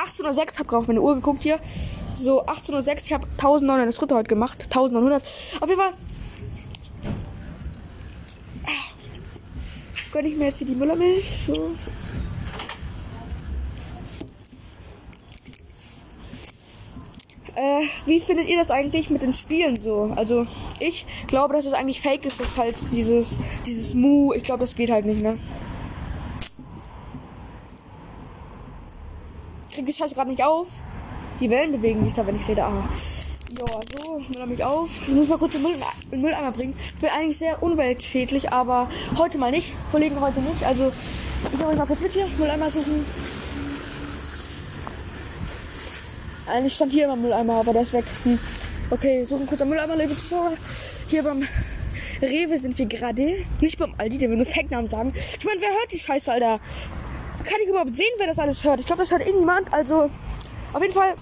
18.06 0.00 0.22
Uhr, 0.22 0.36
hab 0.36 0.68
gerade 0.68 0.76
auf 0.76 0.86
meine 0.88 1.00
Uhr 1.00 1.14
geguckt 1.14 1.42
hier, 1.42 1.58
so 2.14 2.44
18.06 2.44 2.72
Uhr, 2.72 2.96
ich 3.04 3.12
habe 3.12 3.26
1900 3.32 3.94
Schritte 3.94 4.14
heute 4.14 4.28
gemacht, 4.28 4.64
1900. 4.64 5.22
Auf 5.60 5.68
jeden 5.68 5.80
Fall 5.80 5.92
gönne 10.12 10.28
ich 10.28 10.36
mir 10.36 10.46
jetzt 10.46 10.58
hier 10.58 10.66
die 10.66 10.74
Müllermilch. 10.74 11.24
So. 11.46 11.70
Äh, 17.54 17.82
wie 18.06 18.20
findet 18.20 18.48
ihr 18.48 18.56
das 18.56 18.70
eigentlich 18.70 19.10
mit 19.10 19.22
den 19.22 19.34
Spielen 19.34 19.80
so? 19.80 20.12
Also 20.16 20.46
ich 20.78 21.06
glaube, 21.26 21.54
dass 21.54 21.66
es 21.66 21.72
eigentlich 21.72 22.00
fake 22.00 22.24
ist, 22.24 22.40
dass 22.40 22.56
halt 22.56 22.76
dieses, 22.92 23.36
dieses 23.66 23.94
Mu, 23.94 24.32
ich 24.32 24.42
glaube, 24.42 24.60
das 24.60 24.74
geht 24.74 24.90
halt 24.90 25.04
nicht, 25.04 25.22
ne? 25.22 25.38
Ich 29.90 29.96
Scheiße 29.96 30.14
gerade 30.14 30.30
nicht 30.30 30.44
auf. 30.44 30.68
Die 31.40 31.50
Wellen 31.50 31.72
bewegen 31.72 32.04
sich 32.04 32.14
da, 32.14 32.24
wenn 32.24 32.36
ich 32.36 32.46
rede. 32.46 32.62
Ah. 32.62 32.88
Ja, 33.58 33.66
so, 33.98 34.46
mich 34.46 34.62
auf. 34.62 34.88
Ich 35.02 35.12
muss 35.12 35.26
mal 35.26 35.36
kurz 35.36 35.54
den 35.54 35.62
Müll, 35.62 35.74
den 36.12 36.20
Mülleimer 36.20 36.52
bringen. 36.52 36.76
Ich 36.78 37.00
bin 37.00 37.10
eigentlich 37.10 37.38
sehr 37.38 37.60
umweltschädlich, 37.60 38.52
aber 38.52 38.88
heute 39.18 39.36
mal 39.38 39.50
nicht. 39.50 39.74
Kollegen, 39.90 40.20
heute 40.20 40.38
nicht. 40.42 40.62
Also, 40.62 40.92
ich 41.52 41.64
euch 41.64 41.76
mal 41.76 41.86
kurz 41.86 41.98
mit 41.98 42.12
hier. 42.12 42.28
Mülleimer 42.38 42.70
suchen. 42.70 43.04
Eigentlich 46.46 46.74
stand 46.74 46.92
hier 46.92 47.06
immer 47.06 47.16
Mülleimer, 47.16 47.54
aber 47.54 47.72
der 47.72 47.82
ist 47.82 47.92
weg. 47.92 48.04
Hm. 48.22 48.38
Okay, 48.90 49.24
suchen 49.24 49.48
kurz 49.48 49.60
einen 49.60 49.70
Mülleimer, 49.70 49.96
liebe 49.96 50.14
Zuschauer. 50.14 50.52
Hier 51.08 51.24
beim 51.24 51.42
Rewe 52.22 52.58
sind 52.58 52.78
wir 52.78 52.86
gerade. 52.86 53.44
Nicht 53.60 53.76
beim 53.76 53.92
Aldi, 53.98 54.18
der 54.18 54.30
will 54.30 54.36
nur 54.36 54.46
Fake-Namen 54.46 54.88
sagen. 54.88 55.12
Ich 55.16 55.44
meine, 55.44 55.60
wer 55.60 55.70
hört 55.70 55.90
die 55.90 55.98
Scheiße, 55.98 56.30
Alter? 56.30 56.60
Kann 57.44 57.58
ich 57.62 57.68
überhaupt 57.68 57.96
sehen, 57.96 58.10
wer 58.18 58.26
das 58.26 58.38
alles 58.38 58.62
hört? 58.64 58.80
Ich 58.80 58.86
glaube, 58.86 59.02
das 59.02 59.10
hört 59.10 59.24
niemand. 59.26 59.72
Also, 59.72 60.10
auf 60.72 60.80
jeden 60.80 60.94
Fall 60.94 61.14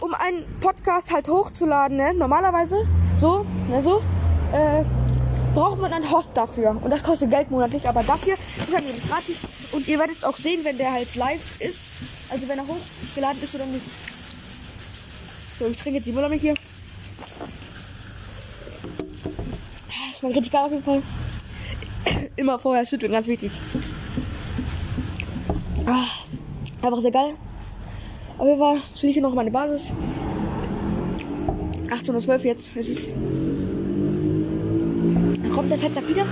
um 0.00 0.14
einen 0.14 0.44
Podcast 0.60 1.12
halt 1.12 1.28
hochzuladen, 1.28 1.96
ne, 1.96 2.14
normalerweise, 2.14 2.86
so, 3.18 3.44
ne, 3.68 3.82
so, 3.82 4.02
äh, 4.52 4.82
braucht 5.54 5.80
man 5.80 5.92
einen 5.92 6.10
Host 6.10 6.30
dafür. 6.34 6.76
Und 6.80 6.90
das 6.90 7.02
kostet 7.02 7.30
Geld 7.30 7.50
monatlich, 7.50 7.88
aber 7.88 8.02
das 8.02 8.24
hier 8.24 8.34
ist 8.34 8.74
halt 8.74 8.84
nämlich 8.86 9.06
gratis. 9.08 9.46
Und 9.72 9.86
ihr 9.88 9.98
werdet 9.98 10.16
es 10.16 10.24
auch 10.24 10.36
sehen, 10.36 10.60
wenn 10.64 10.78
der 10.78 10.92
halt 10.92 11.14
live 11.16 11.60
ist. 11.60 12.32
Also 12.32 12.48
wenn 12.48 12.58
er 12.58 12.66
hochgeladen 12.66 13.42
ist 13.42 13.54
oder 13.54 13.66
nicht. 13.66 13.84
So, 15.58 15.66
ich 15.66 15.76
trinke 15.76 15.98
jetzt 15.98 16.06
die 16.06 16.12
Müllermilch 16.12 16.40
hier. 16.40 16.54
Schmeckt 20.18 20.36
richtig 20.36 20.52
geil 20.52 20.64
auf 20.64 20.70
jeden 20.70 20.84
Fall. 20.84 21.02
Immer 22.36 22.58
vorher 22.58 22.86
schütteln, 22.86 23.12
ganz 23.12 23.26
wichtig. 23.26 23.52
Einfach 26.82 27.00
sehr 27.00 27.10
geil. 27.10 27.34
Auf 28.38 28.46
jeden 28.46 28.58
Fall 28.58 28.76
chill 28.94 29.10
ich 29.10 29.14
hier 29.14 29.22
noch 29.22 29.34
meine 29.34 29.50
Basis. 29.50 29.90
1812 31.90 32.44
jetzt. 32.44 32.76
Es 32.76 32.88
ist. 32.88 33.10
Kommt 35.54 35.70
der 35.70 35.78
Fettsack 35.78 36.08
wieder? 36.08 36.24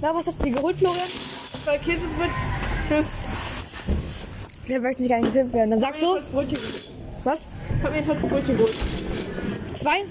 Na, 0.00 0.14
was 0.14 0.26
hast 0.26 0.40
du 0.40 0.44
dir 0.44 0.52
geholt, 0.52 0.76
Florian? 0.76 1.06
Zwei 1.62 1.78
Käsebrot. 1.78 2.30
Tschüss. 2.88 3.12
Der 4.68 4.80
möchte 4.80 5.02
nicht 5.02 5.10
gar 5.10 5.20
nicht 5.20 5.32
gefilmt 5.32 5.52
werden. 5.52 5.70
Dann 5.70 5.80
sagst 5.80 6.02
du. 6.02 6.16
Was? 7.24 7.40
Ich 7.78 7.82
hab 7.82 7.90
mir 7.90 7.96
jedenfalls 7.96 8.20
Brötchen 8.20 8.56
geholt. 8.56 8.74
Zwei? 9.74 10.04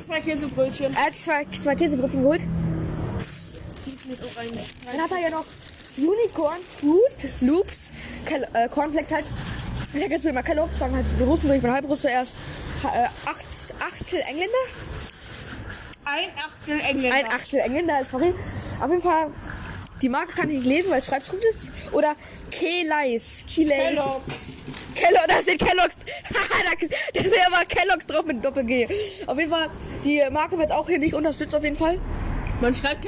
Zwei 0.00 0.20
Käsebrötchen. 0.20 0.94
Er 0.94 1.06
hat 1.06 1.14
zwei, 1.14 1.46
zwei 1.58 1.74
Käsebrötchen 1.74 2.22
geholt. 2.22 2.42
Mit 4.04 4.22
auch. 4.22 4.28
Dann 4.86 5.00
hat 5.02 5.10
er 5.10 5.18
ja 5.18 5.30
noch 5.30 5.44
Unicorn 5.96 6.58
Fruit 6.80 7.40
Loops. 7.40 7.92
Kel 8.26 8.46
äh, 8.54 8.68
Cornflakes 8.68 9.12
halt. 9.12 9.24
Ich 9.94 10.00
sag 10.00 10.10
jetzt 10.10 10.22
so 10.22 10.30
immer 10.30 10.42
Kellogg's, 10.42 10.78
sagen 10.78 10.96
halt 10.96 11.04
die 11.18 11.22
Russen, 11.22 11.52
ich 11.52 11.60
bin 11.60 11.70
Halbrusse 11.70 12.08
erst. 12.08 12.34
Äh, 12.84 13.28
acht, 13.28 13.44
Achtel 13.80 14.20
Engländer. 14.20 14.52
Ein 16.04 16.30
Achtel 16.38 16.80
Engländer. 16.80 17.16
Ein 17.16 17.26
Achtel 17.26 17.60
Engländer, 17.60 18.04
sorry. 18.04 18.34
Auf 18.80 18.90
jeden 18.90 19.02
Fall, 19.02 19.30
die 20.00 20.08
Marke 20.08 20.32
kann 20.32 20.48
ich 20.48 20.56
nicht 20.56 20.66
lesen, 20.66 20.90
weil 20.90 21.00
es 21.00 21.06
Schreibschrift 21.06 21.44
ist. 21.44 21.72
Oder 21.92 22.14
Keleis. 22.50 23.44
Keleis. 23.46 23.78
Kellogg's. 23.78 24.52
Kellogg, 24.94 25.26
da 25.28 25.42
steht 25.42 25.58
Kellogg's. 25.58 25.96
da, 26.30 26.86
da 27.14 27.20
steht 27.20 27.46
aber 27.46 27.64
Kellogg's 27.66 28.06
drauf 28.06 28.24
mit 28.24 28.44
Doppel-G. 28.44 28.88
Auf 29.26 29.38
jeden 29.38 29.50
Fall, 29.50 29.68
die 30.04 30.22
Marke 30.30 30.58
wird 30.58 30.72
auch 30.72 30.88
hier 30.88 30.98
nicht 30.98 31.14
unterstützt, 31.14 31.54
auf 31.54 31.64
jeden 31.64 31.76
Fall. 31.76 32.00
Man 32.62 32.72
schreibt 32.72 33.04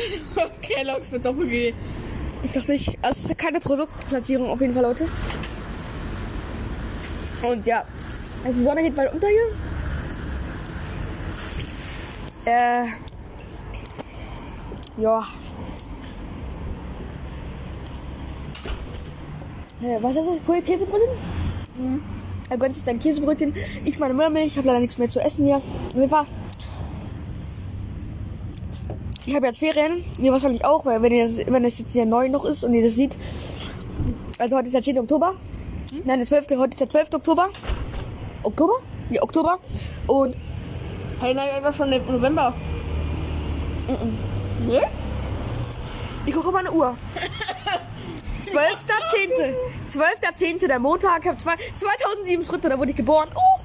Kellogg's 0.62 1.12
mit 1.12 1.24
Doppel-G. 1.24 1.72
Ich 2.42 2.50
dachte 2.50 2.72
nicht. 2.72 2.98
Also 3.00 3.20
es 3.20 3.30
ist 3.30 3.38
keine 3.38 3.60
Produktplatzierung 3.60 4.50
auf 4.50 4.60
jeden 4.60 4.74
Fall, 4.74 4.82
Leute. 4.82 5.06
Und 7.40 7.64
ja. 7.64 7.84
Also 8.44 8.58
die 8.58 8.64
Sonne 8.64 8.82
geht 8.82 8.96
bald 8.96 9.12
unter 9.12 9.28
hier. 9.28 9.46
Äh. 12.52 12.86
Ja. 15.00 15.24
Äh, 19.80 20.02
was 20.02 20.16
ist 20.16 20.28
das? 20.48 20.64
Käsebrötchen? 20.64 21.08
Mhm. 21.78 22.02
Er 22.50 22.58
gönnt 22.58 22.74
sich 22.74 22.82
dein 22.82 22.98
Käsebrötchen. 22.98 23.54
Ich 23.84 24.00
meine 24.00 24.14
Müllermilch. 24.14 24.48
Ich 24.48 24.56
habe 24.56 24.66
leider 24.66 24.80
nichts 24.80 24.98
mehr 24.98 25.08
zu 25.08 25.20
essen 25.20 25.44
hier. 25.44 25.58
Auf 25.58 25.94
jeden 25.94 26.10
Fall. 26.10 26.26
Ich 29.26 29.34
habe 29.34 29.46
jetzt 29.46 29.58
Ferien. 29.58 30.04
Ihr 30.18 30.32
wahrscheinlich 30.32 30.64
auch, 30.64 30.84
weil 30.84 31.00
wenn 31.02 31.12
ihr 31.12 31.24
das, 31.24 31.38
wenn 31.38 31.64
es 31.64 31.78
jetzt 31.78 31.92
hier 31.92 32.06
neu 32.06 32.28
noch 32.28 32.44
ist 32.44 32.64
und 32.64 32.74
ihr 32.74 32.82
das 32.82 32.94
seht. 32.94 33.16
Also 34.38 34.56
heute 34.56 34.66
ist 34.66 34.74
der 34.74 34.82
10. 34.82 34.98
Oktober. 34.98 35.34
Hm? 35.90 36.02
Nein, 36.04 36.18
der 36.18 36.26
12. 36.26 36.46
Heute 36.58 36.70
ist 36.70 36.80
der 36.80 36.90
12. 36.90 37.14
Oktober. 37.14 37.48
Oktober? 38.42 38.74
Ja, 39.10 39.22
Oktober. 39.22 39.58
Und 40.06 40.34
Hey, 41.20 41.32
nein, 41.32 41.48
das 41.62 41.76
schon 41.76 41.92
im 41.92 42.04
November. 42.06 42.52
Ne? 44.66 44.82
Ich 46.26 46.34
gucke 46.34 46.48
auf 46.48 46.52
meine 46.52 46.70
Uhr. 46.70 46.94
12.10. 48.44 49.54
12.10. 49.90 50.66
der 50.66 50.78
Montag. 50.78 51.20
Ich 51.22 51.28
habe 51.28 51.38
zwei, 51.38 51.54
2007 51.76 52.44
Schritte, 52.44 52.68
da 52.68 52.78
wurde 52.78 52.90
ich 52.90 52.96
geboren. 52.96 53.28
Uh. 53.34 53.62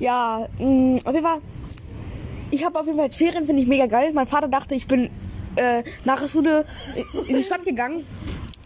Ja, 0.00 0.48
mh, 0.58 1.00
auf 1.04 1.14
jeden 1.14 1.24
Fall. 1.24 1.40
Ich 2.50 2.64
habe 2.64 2.78
auf 2.78 2.86
jeden 2.86 2.98
Fall 2.98 3.10
Ferien, 3.10 3.44
finde 3.44 3.62
ich 3.62 3.68
mega 3.68 3.86
geil. 3.86 4.12
Mein 4.14 4.26
Vater 4.26 4.48
dachte, 4.48 4.74
ich 4.74 4.86
bin 4.86 5.10
äh, 5.56 5.82
nach 6.04 6.20
der 6.20 6.28
Schule 6.28 6.64
in 7.28 7.36
die 7.36 7.42
Stadt 7.42 7.64
gegangen. 7.64 8.04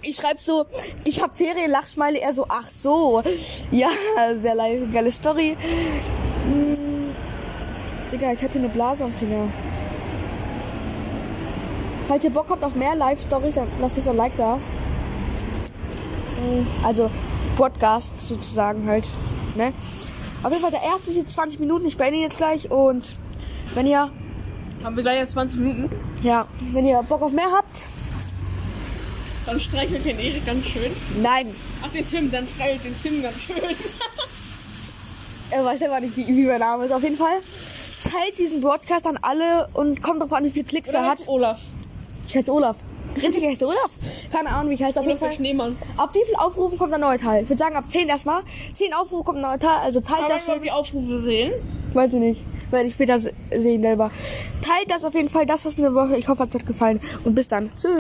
Ich 0.03 0.16
schreibe 0.16 0.40
so, 0.40 0.64
ich 1.05 1.23
habe 1.23 1.35
Ferien, 1.35 1.71
Lachsmeile. 1.71 2.21
Er 2.21 2.33
so, 2.33 2.47
ach 2.49 2.69
so. 2.69 3.23
Ja, 3.71 3.88
sehr 4.40 4.55
live, 4.55 4.93
geile 4.93 5.11
Story. 5.11 5.57
Hm. 6.47 7.14
Digga, 8.12 8.33
ich 8.33 8.43
habe 8.43 8.53
hier 8.53 8.62
eine 8.62 8.71
Blase 8.71 9.05
am 9.05 9.12
Finger. 9.12 9.49
Falls 12.09 12.25
ihr 12.25 12.31
Bock 12.31 12.47
habt 12.49 12.64
auf 12.64 12.75
mehr 12.75 12.97
Live-Stories, 12.97 13.55
dann 13.55 13.69
lasst 13.81 13.97
jetzt 13.97 14.09
ein 14.09 14.16
Like 14.16 14.37
da. 14.37 14.59
Hm, 16.40 16.66
Also 16.83 17.09
Podcast 17.57 18.29
sozusagen 18.29 18.88
halt. 18.88 19.09
Ne? 19.55 19.73
Auf 20.43 20.51
jeden 20.51 20.62
Fall 20.62 20.73
der 20.73 20.83
erste 20.83 21.11
ist 21.11 21.19
jetzt 21.19 21.33
20 21.35 21.61
Minuten. 21.61 21.87
Ich 21.87 21.97
beende 21.97 22.16
ihn 22.16 22.23
jetzt 22.23 22.38
gleich 22.38 22.71
und 22.71 23.12
wenn 23.74 23.87
ihr 23.87 24.11
Haben 24.85 24.96
wir 24.96 25.02
gleich 25.02 25.18
erst 25.18 25.33
20 25.33 25.59
Minuten. 25.61 25.90
ja, 26.22 26.46
wenn 26.72 26.87
ihr 26.87 27.02
Bock 27.02 27.22
auf 27.22 27.33
mehr 27.33 27.50
habt, 27.52 27.87
Dann 29.46 29.59
streichelt 29.61 30.04
den 30.04 30.18
Erik 30.18 30.44
ganz 30.46 30.64
schön. 30.66 30.90
nein, 31.22 31.46
Ach, 31.85 31.88
den 31.90 32.06
Tim, 32.06 32.30
dann 32.30 32.46
streichelt 32.46 32.85
den 32.85 32.94
Tim 33.02 33.22
ganz 33.22 33.40
schön. 33.40 33.56
Er 35.52 35.64
weiß 35.64 35.80
selber 35.80 35.98
nicht, 35.98 36.16
wie, 36.16 36.28
wie 36.28 36.46
mein 36.46 36.61
Name 36.61 36.85
ist. 36.85 36.92
Auf 36.92 37.02
jeden 37.02 37.16
Fall 37.16 37.40
teilt 38.04 38.38
diesen 38.38 38.61
Broadcast 38.61 39.04
an 39.04 39.18
alle 39.20 39.66
und 39.74 40.00
kommt 40.00 40.22
drauf 40.22 40.33
an, 40.33 40.44
wie 40.44 40.50
viele 40.50 40.64
Klicks 40.64 40.90
er 40.90 41.00
Oder 41.00 41.11
hat. 41.11 41.18
hat 41.22 41.28
Olaf. 41.28 41.59
Ich 42.28 42.37
heiße 42.37 42.52
Olaf. 42.52 42.76
Grinzig 43.16 43.44
heißt 43.44 43.61
Olaf. 43.64 43.90
Keine 44.30 44.50
Ahnung, 44.50 44.70
wie 44.70 44.74
ich 44.74 44.83
heiße. 44.85 45.00
Auf 45.00 45.06
jeden 45.06 45.18
Olaf 45.18 45.20
der 45.20 45.28
Fall. 45.30 45.37
Schneemann. 45.37 45.76
Ab 45.96 46.14
wie 46.14 46.24
viel 46.24 46.37
Aufrufen 46.37 46.78
kommt 46.78 46.92
ein 46.94 47.00
neuer 47.00 47.18
Teil? 47.18 47.42
Ich 47.42 47.48
würde 47.48 47.59
sagen, 47.59 47.74
ab 47.74 47.85
10 47.88 48.09
erstmal. 48.09 48.42
10 48.72 48.94
Aufrufe 48.94 49.24
kommt 49.24 49.38
ein 49.38 49.42
neuer 49.42 49.59
Teil. 49.59 49.78
Also 49.83 50.00
teilt 50.00 50.20
Kann 50.20 50.28
das 50.28 50.44
schon. 50.44 50.54
mal 50.59 50.61
die 50.62 50.70
Aufrufe 50.70 51.22
sehen? 51.22 51.52
Weiß 51.92 52.12
ich 52.12 52.20
nicht. 52.20 52.44
Werde 52.70 52.87
ich 52.87 52.94
später 52.94 53.18
se- 53.18 53.33
sehen 53.50 53.83
selber. 53.83 54.11
Teilt 54.62 54.90
das 54.90 55.05
auf 55.05 55.14
jeden 55.14 55.29
Fall. 55.29 55.44
Das, 55.46 55.64
was 55.64 55.76
mir 55.76 55.92
Woche. 55.94 56.16
Ich 56.16 56.29
hoffe, 56.29 56.44
es 56.48 56.55
hat 56.55 56.66
gefallen. 56.66 57.00
Und 57.24 57.35
bis 57.35 57.48
dann. 57.48 57.68
Tschüss. 57.70 57.90